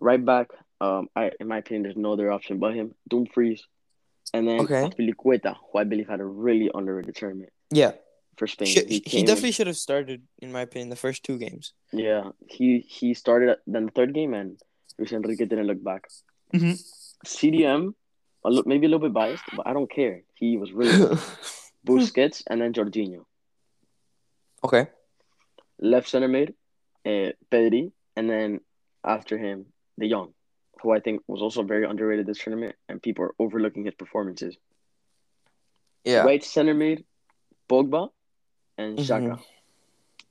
[0.00, 0.48] Right back,
[0.84, 3.62] um, I in my opinion, there's no other option but him, Dumfries,
[4.34, 4.82] and then Okay.
[4.84, 7.92] Azpilicueta, who I believe had a really underrated tournament Yeah.
[8.38, 8.68] for Spain.
[8.74, 11.64] Sh- he, came in- definitely should have started, in my opinion, the first two games.
[11.92, 12.24] yeah,
[12.56, 12.68] he
[12.98, 14.50] he started then the third game and
[14.98, 16.02] Luis Enrique didn't look back.
[16.54, 16.74] Mhm.
[17.36, 17.82] CDM,
[18.44, 20.16] a li- maybe a little bit biased, but I don't care.
[20.40, 21.18] He was really good.
[21.86, 23.22] Busquets and then Jorginho.
[24.66, 24.84] okay.
[25.92, 26.54] left center mid,
[27.04, 28.60] uh, Pedri, and then
[29.16, 29.66] after him,
[29.98, 30.32] De Jong,
[30.84, 34.54] who I think was also very underrated this tournament, and people are overlooking his performances.
[36.04, 36.24] Yeah.
[36.24, 37.04] Right center mid,
[37.70, 38.10] Pogba,
[38.76, 39.42] and Mhm.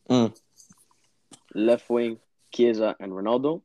[0.10, 0.40] Mm.
[1.56, 2.20] Left wing,
[2.54, 3.64] Chiesa and Ronaldo.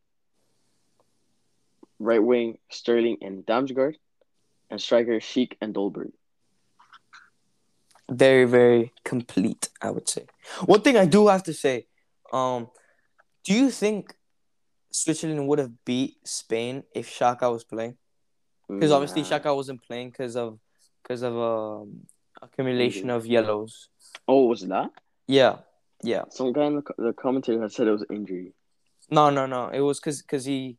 [1.99, 3.97] Right wing, Sterling and Damsgaard,
[4.71, 6.13] and striker Schick and Dolberg.
[8.11, 9.69] very very complete.
[9.83, 10.25] I would say.
[10.65, 11.87] One thing I do have to say,
[12.33, 12.71] um,
[13.45, 14.15] do you think
[14.91, 17.97] Switzerland would have beat Spain if Xhaka was playing?
[18.69, 19.29] Because obviously Nah.
[19.29, 20.59] Xhaka wasn't playing because of
[21.03, 22.07] because of um,
[22.43, 23.89] accumulation of yellows.
[24.27, 24.91] Oh, was that?
[25.27, 25.57] Yeah,
[26.03, 26.25] yeah.
[26.31, 28.53] Some guy in the, the commentator had said it was injury.
[29.11, 29.69] No, no, no.
[29.69, 30.77] It was because because he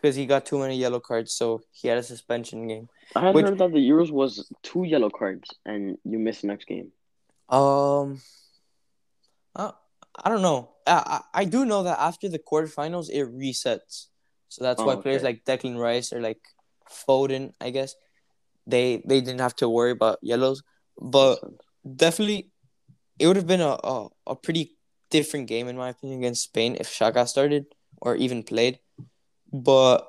[0.00, 2.88] because he got too many yellow cards, so he had a suspension game.
[3.14, 6.66] I had Which- heard that the Euros was two yellow cards and you miss next
[6.66, 6.90] game.
[7.48, 8.20] Um,
[9.54, 9.72] I,
[10.24, 10.70] I don't know.
[10.86, 14.06] I, I I do know that after the quarterfinals it resets,
[14.48, 15.32] so that's why Oh, players okay.
[15.34, 16.40] like Declan Rice or like
[16.88, 17.94] Foden, I guess,
[18.66, 20.62] they they didn't have to worry about yellows.
[21.00, 21.40] But
[21.84, 22.50] definitely,
[23.18, 24.76] it would have been a, a a pretty
[25.10, 27.66] different game in my opinion against Spain if Xhaka started
[28.00, 28.78] or even played.
[29.52, 30.06] But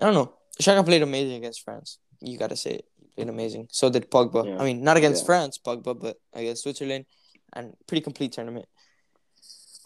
[0.00, 0.32] I don't know.
[0.60, 1.98] Xhaka played amazing against France.
[2.20, 2.84] You gotta say it.
[3.00, 3.68] He played amazing.
[3.70, 4.46] So did Pogba.
[4.46, 4.58] Yeah.
[4.60, 5.26] I mean, not against Yeah.
[5.26, 7.06] France, Pogba, but against Switzerland,
[7.54, 8.66] and pretty complete tournament.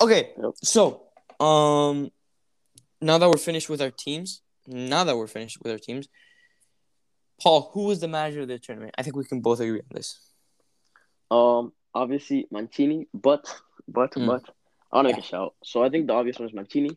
[0.00, 0.30] Okay,
[0.62, 1.02] so
[1.38, 2.10] um,
[3.00, 6.08] now that we're finished with our teams, now that we're finished with our teams,
[7.40, 8.94] Paul, who was the manager of the tournament?
[8.98, 10.18] I think we can both agree on this.
[11.30, 13.46] Um, obviously Mancini, but
[13.88, 14.26] but Mm.
[14.26, 14.42] but
[14.92, 15.54] I want to make a shout.
[15.64, 16.96] So I think the obvious one is Mancini,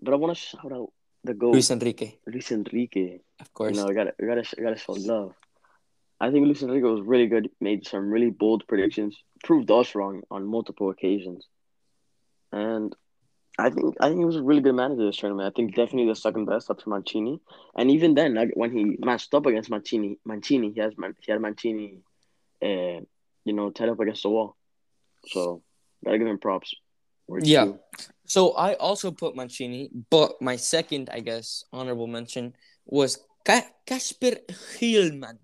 [0.00, 0.92] but I want to shout out
[1.24, 3.20] the goal, Luis Enrique, Luis Enrique.
[3.40, 3.76] of course.
[3.76, 5.34] You know, we gotta we gotta we gotta show love.
[6.22, 7.50] I think Luis Enrique was really good.
[7.60, 9.16] Made some really bold predictions.
[9.42, 11.48] Proved us wrong on multiple occasions,
[12.52, 12.94] and
[13.58, 15.52] I think I think he was a really good manager this tournament.
[15.52, 17.40] I think definitely the second best up to Mancini.
[17.76, 21.40] And even then, like, when he matched up against Mancini, Mancini he has he had
[21.40, 21.98] Mancini,
[22.62, 23.02] uh,
[23.44, 24.56] you know, tied up against the wall.
[25.26, 25.62] So
[26.04, 26.72] gotta give him props.
[27.40, 27.72] Yeah.
[28.26, 32.54] So I also put Mancini, but my second, I guess, honorable mention
[32.86, 34.36] was Kasper
[34.78, 35.38] Hjulmand,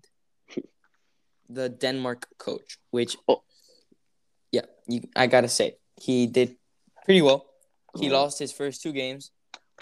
[1.49, 2.77] the Denmark coach.
[2.91, 3.41] Which, Oh.
[4.51, 6.55] yeah, you, I gotta say, he did
[7.05, 7.45] pretty well.
[7.99, 8.13] He Yeah.
[8.13, 9.31] lost his first two games,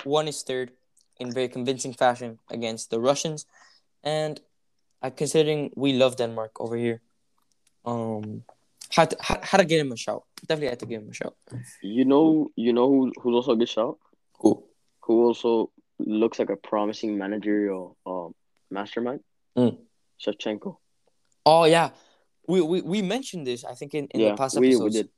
[0.05, 0.71] won his third
[1.19, 3.45] in very convincing fashion against the Russians,
[4.03, 4.39] and
[5.01, 7.01] uh, considering we love Denmark over here,
[7.85, 8.43] um,
[8.89, 10.23] had to, had, had to give him a shout.
[10.47, 11.35] Definitely had to give him a shout.
[11.81, 13.97] You know, you know who, who's also a good shout.
[14.39, 14.65] Cool.
[15.01, 18.33] Who also looks like a promising managerial um,
[18.71, 19.21] mastermind.
[19.57, 19.77] Mm.
[20.23, 20.77] Shevchenko.
[21.47, 21.91] Oh yeah,
[22.47, 23.63] we we, we mentioned this.
[23.63, 25.09] I think in, in yeah, the past we, episodes we did.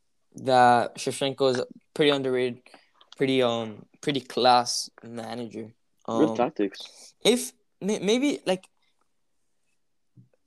[0.46, 1.62] that Shevchenko is
[1.98, 2.62] pretty underrated,
[3.18, 5.74] pretty um pretty class manager.
[6.06, 7.14] Good Um, tactics.
[7.26, 7.52] if
[7.82, 8.70] maybe like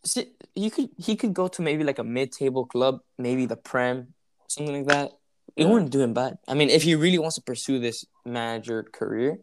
[0.04, 4.14] si- he could he could go to maybe like a mid-table club, maybe the Prem,
[4.46, 5.10] something like that.
[5.56, 5.70] It Yeah.
[5.70, 6.38] wouldn't do him bad.
[6.48, 9.38] I mean, if he really wants to pursue this manager career,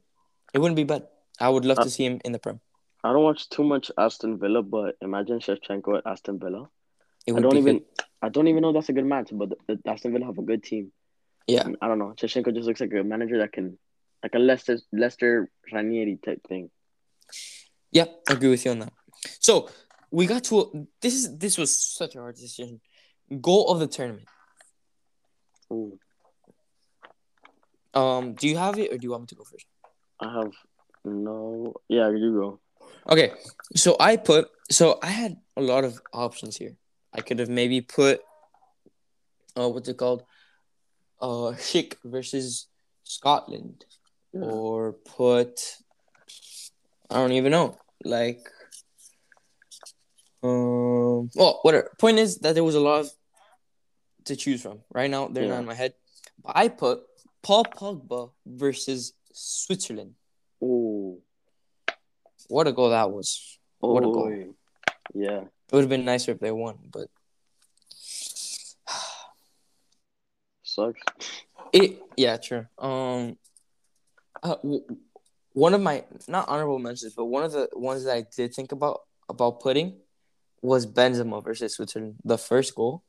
[0.53, 1.03] it wouldn't be bad.
[1.39, 2.59] I would love Uh, to see him in the Prem.
[3.03, 6.69] I don't watch too much Aston Villa, but imagine Shevchenko at Aston Villa.
[7.25, 7.85] It I don't even good.
[8.21, 10.43] I don't even know that's a good match, but the, the Aston Villa have a
[10.43, 10.91] good team.
[11.47, 11.61] Yeah.
[11.61, 12.13] And I don't know.
[12.17, 13.77] Shevchenko just looks like a manager that can
[14.21, 16.69] like a Leicester Leicester Ranieri type thing.
[17.91, 18.93] Yeah, I agree with you on that.
[19.39, 19.69] So
[20.11, 22.81] we got to this is this was such a hard decision.
[23.41, 24.27] Goal of the tournament.
[25.71, 25.99] Ooh,
[27.93, 29.67] Um, do you have it or do you want me to go first?
[30.19, 30.51] I have
[31.05, 32.59] no yeah, you go.
[33.09, 33.31] Okay,
[33.75, 36.75] so I put so I had a lot of options here.
[37.13, 38.21] I could have maybe put
[39.57, 40.23] uh what's it called?
[41.19, 42.67] Uh Schick versus
[43.03, 43.85] Scotland.
[44.31, 44.41] Yeah.
[44.41, 45.77] Or put
[47.09, 47.77] I don't even know.
[48.03, 48.47] Like
[50.43, 51.89] um well whatever.
[51.97, 53.11] Point is that there was a lot of
[54.25, 54.81] to choose from.
[54.93, 55.49] Right now they're Yeah.
[55.57, 55.93] not in my head.
[56.43, 57.01] But I put
[57.41, 60.13] Paul Pogba versus Switzerland.
[62.49, 63.59] What a goal that was.
[63.79, 64.53] What a goal.
[65.13, 65.41] Yeah.
[65.41, 67.07] It would have been nicer if they won, but
[70.63, 71.01] Sucks.
[71.71, 72.65] it yeah, true.
[72.77, 73.37] Um,
[74.41, 74.55] uh,
[75.53, 78.71] one of my not honorable mentions, but one of the ones that I did think
[78.71, 79.97] about about putting
[80.61, 82.15] was Benzema versus Switzerland.
[82.23, 83.03] The first goal.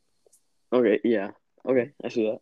[0.72, 1.30] Okay, yeah.
[1.66, 2.40] Okay, I see that.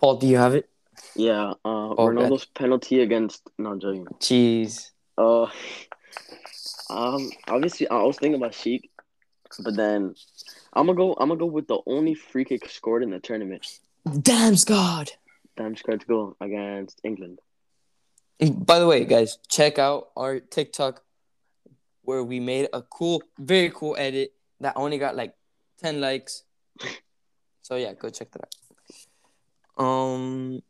[0.00, 0.68] Paul, do you have it?
[1.16, 4.06] Yeah, uh Oh, Ronaldo's penalty against no I'm joking.
[4.20, 4.91] Jeez.
[5.16, 5.46] Uh,
[6.90, 8.82] um, obviously, I was thinking about Schick,
[9.62, 10.14] but then
[10.72, 11.14] I'm gonna go.
[11.14, 13.66] I'm gonna go with the only free kick scored in the tournament.
[14.20, 15.10] Damn, God.
[15.56, 17.38] Damsgaard goal against England.
[18.40, 21.02] By the way, guys, check out our TikTok
[22.02, 25.34] where we made a cool, very cool edit that only got like
[25.82, 26.44] 10 likes.
[27.64, 28.48] So yeah, go check that
[29.78, 29.84] out.
[29.84, 30.62] Um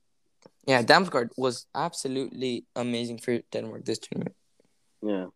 [0.66, 4.36] yeah, Damsgaard was absolutely amazing for Denmark this tournament.
[5.02, 5.26] Yeah,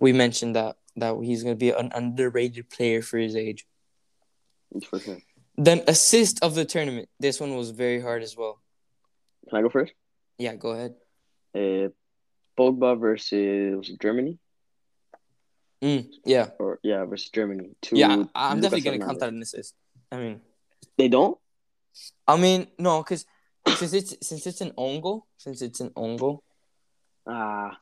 [0.00, 3.66] We mentioned that that he's gonna be an underrated player for his age.
[4.88, 5.18] For sure.
[5.56, 7.08] Then assist of the tournament.
[7.20, 8.60] This one was very hard as well.
[9.48, 9.92] Can I go first?
[10.38, 10.94] Yeah, go ahead.
[11.54, 11.88] Uh,
[12.58, 14.38] Pogba versus Germany,
[15.82, 17.70] Mm, yeah, or yeah, versus Germany.
[17.80, 18.24] Two, yeah.
[18.34, 19.74] I'm definitely gonna count that an assist.
[20.12, 20.40] I mean,
[20.98, 21.38] They don't.
[22.28, 23.24] I mean, no, because
[23.76, 26.42] since it's since it's an own goal, since it's an own goal.
[27.26, 27.78] Ah,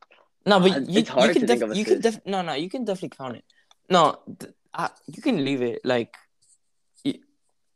[0.46, 2.84] No, but Uh, you, hard you can def- you can def- no no you can
[2.84, 3.44] definitely count it.
[3.90, 6.14] No, th- I, you can leave it like.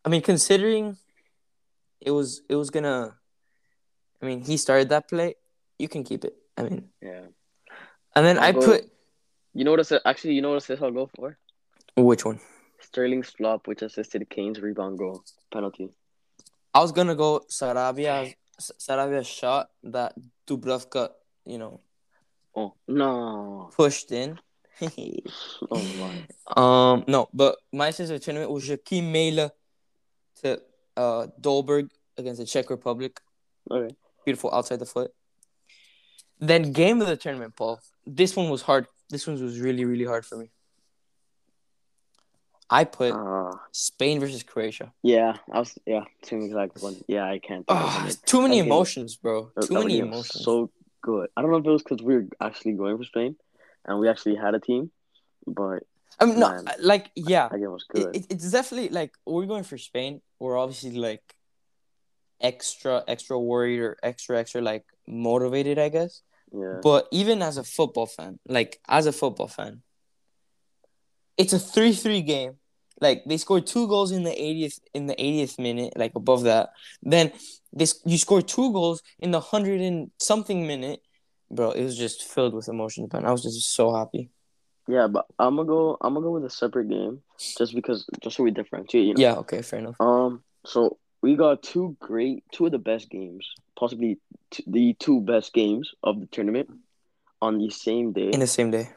[0.05, 0.97] I mean, considering
[2.01, 3.15] it was it was gonna.
[4.21, 5.37] I mean, he started that play.
[5.79, 6.35] You can keep it.
[6.59, 7.27] I mean, yeah.
[8.17, 8.91] and then I'll I go- put
[9.55, 9.81] You know what?
[9.81, 11.39] Assist, actually, you know what assist I'll go for?
[11.97, 12.41] which one?
[12.81, 15.91] Sterling's flop, which assisted Kane's rebound goal penalty.
[16.75, 18.35] I was gonna go Sarabia.
[18.61, 20.15] Sarabia's shot that
[20.47, 21.11] Dubravka,
[21.45, 21.81] you know,
[22.55, 23.71] Oh no!
[23.75, 24.39] pushed in.
[25.71, 26.27] Oh my!
[26.57, 29.51] um, no, but my sister tournament was Joakim Mæhle
[30.43, 30.61] to
[30.97, 33.21] uh Dolberg against the Czech Republic.
[33.71, 33.95] Okay.
[34.25, 35.13] Beautiful outside the foot.
[36.41, 37.81] Then game of the tournament, Paul.
[38.07, 38.87] This one was hard.
[39.11, 40.51] This one was really, really hard for me.
[42.73, 44.93] I put Uh, Spain versus Croatia.
[45.03, 46.97] yeah, I was yeah, same exact one.
[47.07, 47.65] Yeah, I can't.
[47.69, 48.17] Oh, it.
[48.25, 49.51] too many emotions, bro.
[49.69, 50.45] Too many emotions.
[50.45, 50.71] So
[51.03, 51.29] good.
[51.37, 53.37] I don't know if it was because we were actually going for Spain,
[53.85, 54.91] and we actually had a team,
[55.47, 55.81] but
[56.21, 56.65] I mean, no, man.
[56.81, 58.17] like, yeah, that game was it, good.
[58.17, 60.21] it, it's definitely like we're going for Spain.
[60.39, 61.25] We're obviously like
[62.41, 66.23] extra, extra worried or extra, extra like motivated, I guess.
[66.53, 66.81] yeah.
[66.83, 69.83] But even as a football fan, like as a football fan,
[71.37, 72.55] it's a three-three game.
[73.03, 76.71] Like they scored two goals in the 80th in the 80th minute, like above that.
[77.03, 77.33] Then
[77.73, 81.01] this you scored two goals in the hundred and something minute,
[81.51, 81.73] bro.
[81.73, 83.27] It was just filled with emotions, man.
[83.27, 84.31] I was just so happy.
[84.87, 85.97] Yeah, but I'm gonna go.
[86.01, 87.23] I'm gonna go with a separate game,
[87.59, 89.07] just because, just so we differentiate.
[89.07, 89.21] You know.
[89.21, 90.01] Yeah, okay, fair enough.
[90.01, 90.45] Um.
[90.65, 94.19] So we got two great, two of the best games, possibly
[94.53, 96.71] t- the two best games of the tournament,
[97.41, 98.31] on the same day.
[98.31, 98.91] In the same day.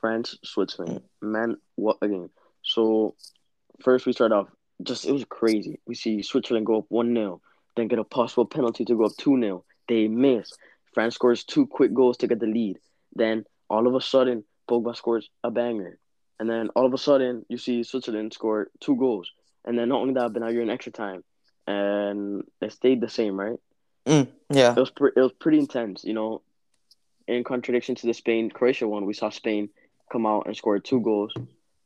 [0.00, 1.02] France, Switzerland.
[1.20, 2.30] Man, what a game!
[2.62, 3.14] So
[3.82, 4.48] first we start off.
[4.82, 5.80] Just it was crazy.
[5.86, 7.40] We see Switzerland go up one 0
[7.78, 10.52] then get a possible penalty to go up two 0 They miss.
[10.92, 12.78] France scores two quick goals to get the lead.
[13.14, 15.98] Then all of a sudden, Pogba scores a banger,
[16.40, 19.30] and then all of a sudden you see Switzerland score two goals,
[19.64, 21.22] and then not only that, but now you're in extra time,
[21.66, 23.58] and it stayed the same, right?
[24.06, 24.72] Mm, yeah.
[24.72, 26.42] It was pre- it was pretty intense, you know.
[27.26, 29.68] In contradiction to the Spain Croatia one, we saw Spain
[30.10, 31.34] come out and score two goals,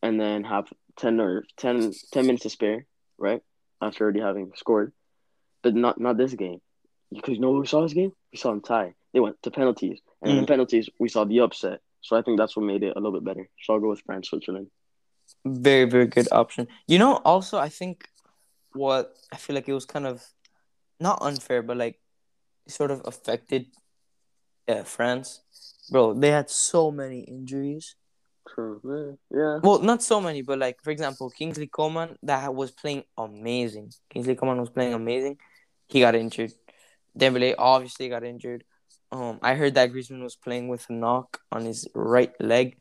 [0.02, 2.86] and then have ten or 10, 10 minutes to spare,
[3.18, 3.42] right?
[3.80, 4.92] After already having scored,
[5.62, 6.60] but not not this game,
[7.12, 8.12] because you know what we saw this game?
[8.32, 8.94] We saw them tie.
[9.12, 10.48] They went to penalties, and in Mm.
[10.48, 11.80] penalties we saw the upset.
[12.00, 13.48] So I think that's what made it a little bit better.
[13.62, 14.70] So I'll go with France Switzerland.
[15.44, 16.68] Very, very good option.
[16.86, 18.08] You know, also I think
[18.72, 20.24] what I feel like it was kind of
[21.00, 22.00] not unfair, but like
[22.68, 23.66] sort of affected
[24.68, 25.40] uh, France.
[25.90, 27.96] Bro, they had so many injuries.
[28.54, 29.18] True.
[29.30, 29.60] Yeah.
[29.62, 33.92] Well, not so many, but like for example, Kingsley Coman that was playing amazing.
[34.10, 35.38] Kingsley Coman was playing amazing.
[35.88, 36.52] He got injured.
[37.18, 38.64] Dembele obviously got injured.
[39.10, 42.78] Um, I heard that Griezmann was playing with a knock on his right leg.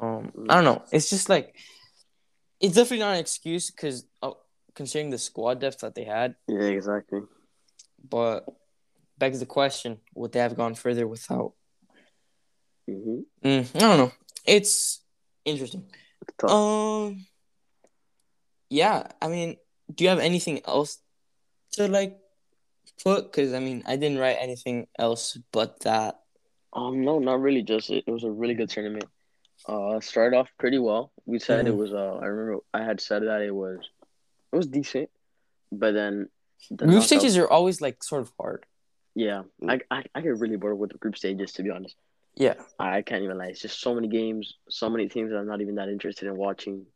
[0.00, 0.82] Um, I don't know.
[0.92, 1.54] It's just like
[2.60, 4.32] it's definitely not an excuse because uh,
[4.74, 6.34] considering the squad depth that they had.
[6.48, 6.62] Yeah.
[6.62, 7.20] Exactly.
[8.06, 8.44] But
[9.18, 11.52] begs the question: Would they have gone further without?
[12.88, 13.48] Mm-hmm.
[13.48, 14.12] Mm, I don't know.
[14.46, 15.00] It's
[15.44, 15.84] interesting.
[16.38, 16.50] Tough.
[16.50, 17.26] Um.
[18.68, 19.56] Yeah, I mean,
[19.92, 20.98] do you have anything else
[21.72, 22.18] to like
[23.02, 23.24] put?
[23.30, 26.20] Because I mean, I didn't write anything else but that.
[26.72, 27.62] Um, no, not really.
[27.62, 29.06] Just it, it was a really good tournament.
[29.66, 31.12] Uh, started off pretty well.
[31.26, 31.78] We said it Mhm.
[31.78, 31.92] was.
[31.92, 33.80] Uh, I remember I had said that it was,
[34.52, 35.10] it was decent,
[35.72, 36.28] but then
[36.70, 38.64] the Group knockout- stages are always like sort of hard.
[39.16, 41.52] Yeah, I, I I get really bored with the group stages.
[41.54, 41.96] To be honest,
[42.36, 43.46] Yeah, I, can't even lie.
[43.46, 46.36] It's just so many games, so many teams that I'm not even that interested in
[46.36, 46.86] watching.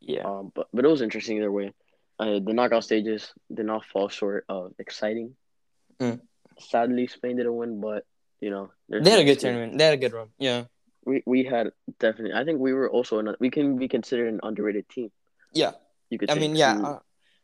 [0.00, 0.22] yeah.
[0.22, 1.72] Um, but but it was interesting either way.
[2.18, 5.36] Uh, the knockout stages did not fall short of exciting.
[6.00, 6.20] Mm.
[6.58, 8.04] Sadly, Spain didn't win, but
[8.40, 9.78] you know They had a good tournament.
[9.78, 10.28] They had a good run.
[10.38, 10.64] Yeah,
[11.04, 12.34] We we had definitely.
[12.34, 15.10] I think we were also an, we can be considered an underrated team.
[15.52, 15.72] yeah.
[16.10, 16.30] You could.
[16.30, 16.72] I mean, yeah.
[16.80, 16.98] Uh,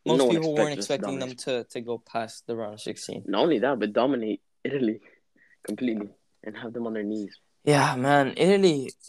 [0.07, 3.25] most one people weren't expecting them to to go past the round of sixteen.
[3.27, 5.01] not only that, but dominate Italy
[5.67, 6.09] completely
[6.45, 7.37] and have them on their knees.
[7.65, 8.91] Yeah, man, Italy.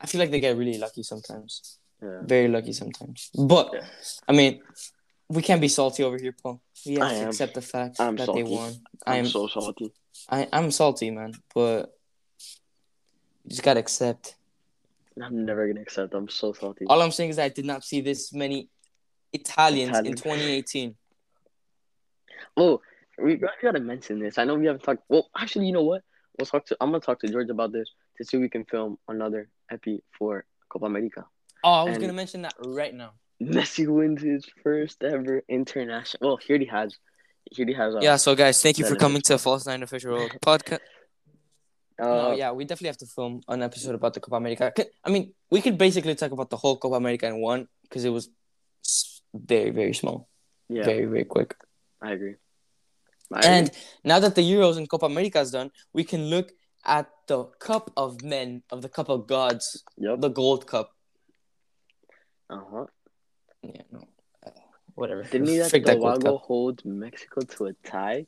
[0.00, 1.78] I feel like they get really lucky sometimes.
[2.02, 2.20] Yeah.
[2.24, 3.30] Very lucky sometimes.
[3.34, 3.86] But Yeah.
[4.28, 4.60] I mean,
[5.28, 6.60] we can't be salty over here, Paul.
[6.84, 7.28] We have I to am.
[7.28, 8.42] accept the fact I'm that salty.
[8.42, 8.72] they won.
[9.06, 9.92] I'm I'm so salty.
[10.28, 11.32] I, I'm salty, man.
[11.54, 11.96] But
[13.44, 14.36] You just gotta accept.
[15.22, 16.12] I'm never gonna accept.
[16.14, 16.84] I'm so salty.
[16.86, 18.68] All I'm saying is I did not see this many
[19.32, 20.12] Italians Italian.
[20.12, 20.94] in 2018.
[22.56, 22.80] Oh,
[23.18, 24.38] we got- gotta mention this.
[24.38, 25.02] I know we haven't talked.
[25.08, 26.02] Well, actually, you know what?
[26.38, 26.76] We'll talk to.
[26.80, 27.88] I'm gonna talk to George about this
[28.18, 31.26] to see if we can film another epi for Copa America.
[31.62, 33.12] Oh, I was And- gonna mention that right now.
[33.42, 36.28] Messi wins his first ever international.
[36.28, 36.96] Well, here he has.
[37.50, 37.94] He already has.
[37.94, 40.80] Uh, Yeah, so guys, thank you for coming to False Nine Official podcast.
[41.98, 44.72] Uh, no, yeah, we definitely have to film an episode about the Copa America.
[45.04, 48.10] I mean, we could basically talk about the whole Copa America in one because it
[48.10, 48.30] was
[49.32, 50.28] very, very small,
[50.68, 51.54] yeah, very, very quick.
[52.02, 52.34] I agree.
[53.32, 53.70] And
[54.04, 56.52] now that the Euros and Copa America is done, we can look
[56.84, 60.20] at the Cup of Men, of the Cup of Gods, yep.
[60.20, 60.90] the Gold Cup.
[62.50, 62.86] Uh huh.
[63.62, 64.00] Yeah, no,
[64.46, 64.50] uh,
[64.94, 65.22] whatever.
[65.22, 68.26] Didn't he that Tobago hold Mexico to a tie?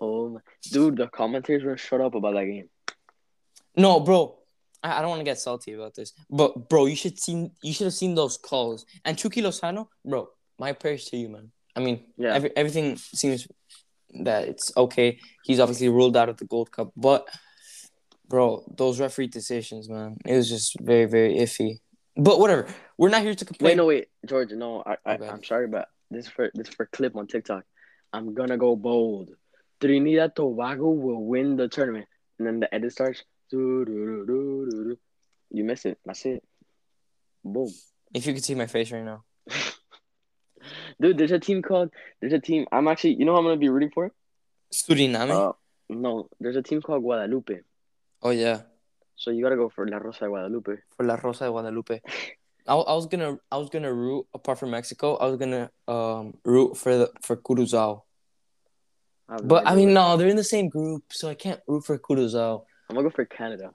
[0.00, 0.40] Oh my,
[0.70, 2.70] dude, the commentators were shut up about that game.
[3.76, 4.38] No, bro.
[4.82, 7.72] I, I don't want to get salty about this, but bro, you should see you
[7.72, 8.86] should have seen those calls.
[9.04, 10.28] And Chucky Lozano, bro,
[10.58, 11.50] my prayers to you, man.
[11.76, 12.34] I mean, Yeah.
[12.34, 13.46] every, everything seems
[14.24, 15.18] that it's okay.
[15.44, 17.28] He's obviously ruled out of the Gold Cup, but
[18.28, 21.80] bro, those referee decisions, man, it was just very, very iffy.
[22.16, 23.70] But whatever, we're not here to complain.
[23.70, 24.50] Wait, no, wait, George.
[24.52, 27.64] No, I, I, I'm sorry, but this is for this is for clip on TikTok.
[28.12, 29.30] I'm gonna go bold.
[29.80, 32.06] Trinidad Tobago will win the tournament,
[32.38, 33.22] and then the edit starts.
[33.52, 34.96] You
[35.50, 35.98] miss it.
[36.04, 36.42] That's it.
[37.44, 37.70] Boom,
[38.12, 39.24] If you could see my face right now,
[41.00, 41.18] dude.
[41.18, 41.90] There's a team called.
[42.20, 42.66] There's a team.
[42.72, 43.14] I'm actually.
[43.14, 44.12] You know who I'm gonna be rooting for?
[44.72, 45.30] Suriname.
[45.30, 45.52] Uh,
[45.88, 46.28] no.
[46.40, 47.60] There's a team called Guadalupe.
[48.22, 48.62] oh yeah,
[49.16, 50.76] So you gotta go for La Rosa de Guadalupe.
[50.96, 52.00] for La Rosa de Guadalupe.
[52.68, 55.16] I, I was gonna I was gonna root apart from Mexico.
[55.16, 58.04] I was gonna um root for the for Curacao.
[59.28, 61.96] I But I mean, no, they're in the same group, so I can't root for
[61.98, 62.64] Curacao.
[62.90, 63.70] I'm gonna go for Canada.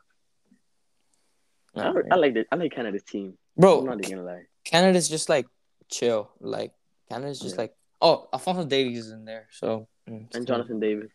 [1.76, 2.48] I, Nah, I like it.
[2.52, 3.34] I like Canada's team.
[3.58, 4.44] Bro, I'm not even gonna lie.
[4.64, 5.48] Canada's just like
[5.90, 6.30] chill.
[6.40, 6.72] Like
[7.14, 7.62] Canada's just Yeah.
[7.62, 11.10] like oh, Alfonso Davies is in there, so mm, And Jonathan David.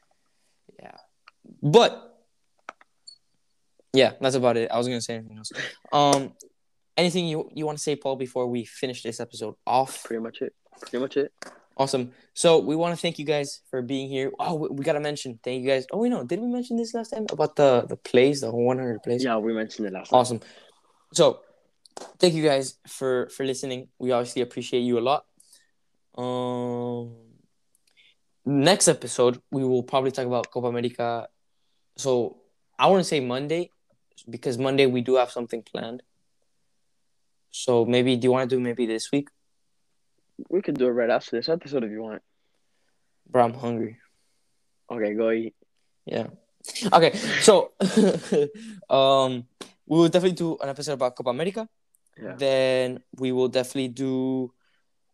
[0.81, 0.97] Yeah,
[1.63, 2.25] but
[3.93, 4.71] yeah, that's about it.
[4.71, 5.53] I was gonna say anything else.
[5.93, 6.35] Um,
[6.97, 10.05] anything you you want to say, Paul, before we finish this episode off?
[10.05, 10.55] Pretty much it.
[10.81, 11.33] Pretty much it.
[11.77, 12.13] Awesome.
[12.35, 14.33] So we want to thank you guys for being here.
[14.39, 15.87] Oh, we, we gotta mention thank you guys.
[15.93, 19.03] Oh, wait, no, did we mention this last time about the the plays, the 100
[19.03, 19.25] plays?
[19.25, 20.19] Yeah, we mentioned it last time.
[20.19, 20.41] Awesome.
[21.13, 21.41] So,
[22.19, 23.89] thank you guys for for listening.
[23.99, 25.25] We obviously appreciate you a lot.
[26.19, 27.15] Um,
[28.45, 31.29] next episode we will probably talk about Copa America.
[31.97, 32.39] So
[32.79, 33.71] I want to say Monday
[34.29, 36.03] because Monday we do have something planned.
[37.51, 39.29] So maybe do you want to do maybe this week?
[40.49, 42.23] We could do it right after this episode if you want.
[43.31, 43.99] Bro, I'm hungry.
[44.91, 45.55] Okay, go eat.
[46.05, 46.29] Yeah.
[46.93, 47.73] Okay, so
[48.91, 49.47] um,
[49.87, 51.69] we will definitely do an episode about Copa America.
[52.21, 52.35] Yeah.
[52.37, 54.53] Then we will definitely do.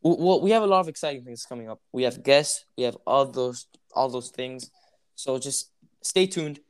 [0.05, 1.81] Well, we have a lot of exciting things coming up.
[1.91, 2.67] We have guests.
[2.77, 4.71] We have all those all those things.
[5.15, 5.71] So just
[6.03, 6.61] stay tuned.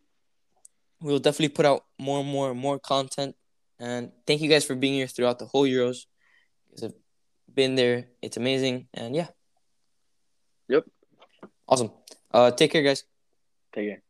[1.00, 3.34] We will definitely put out more and more and more content.
[3.80, 6.06] And thank you guys for being here throughout the whole Euros.
[6.68, 6.92] You guys have
[7.52, 8.06] been there.
[8.22, 8.86] It's amazing.
[8.94, 9.28] And yeah.
[10.68, 10.84] Yep.
[11.66, 11.90] Awesome.
[12.32, 13.02] Uh, take care, guys.
[13.74, 14.03] Take care.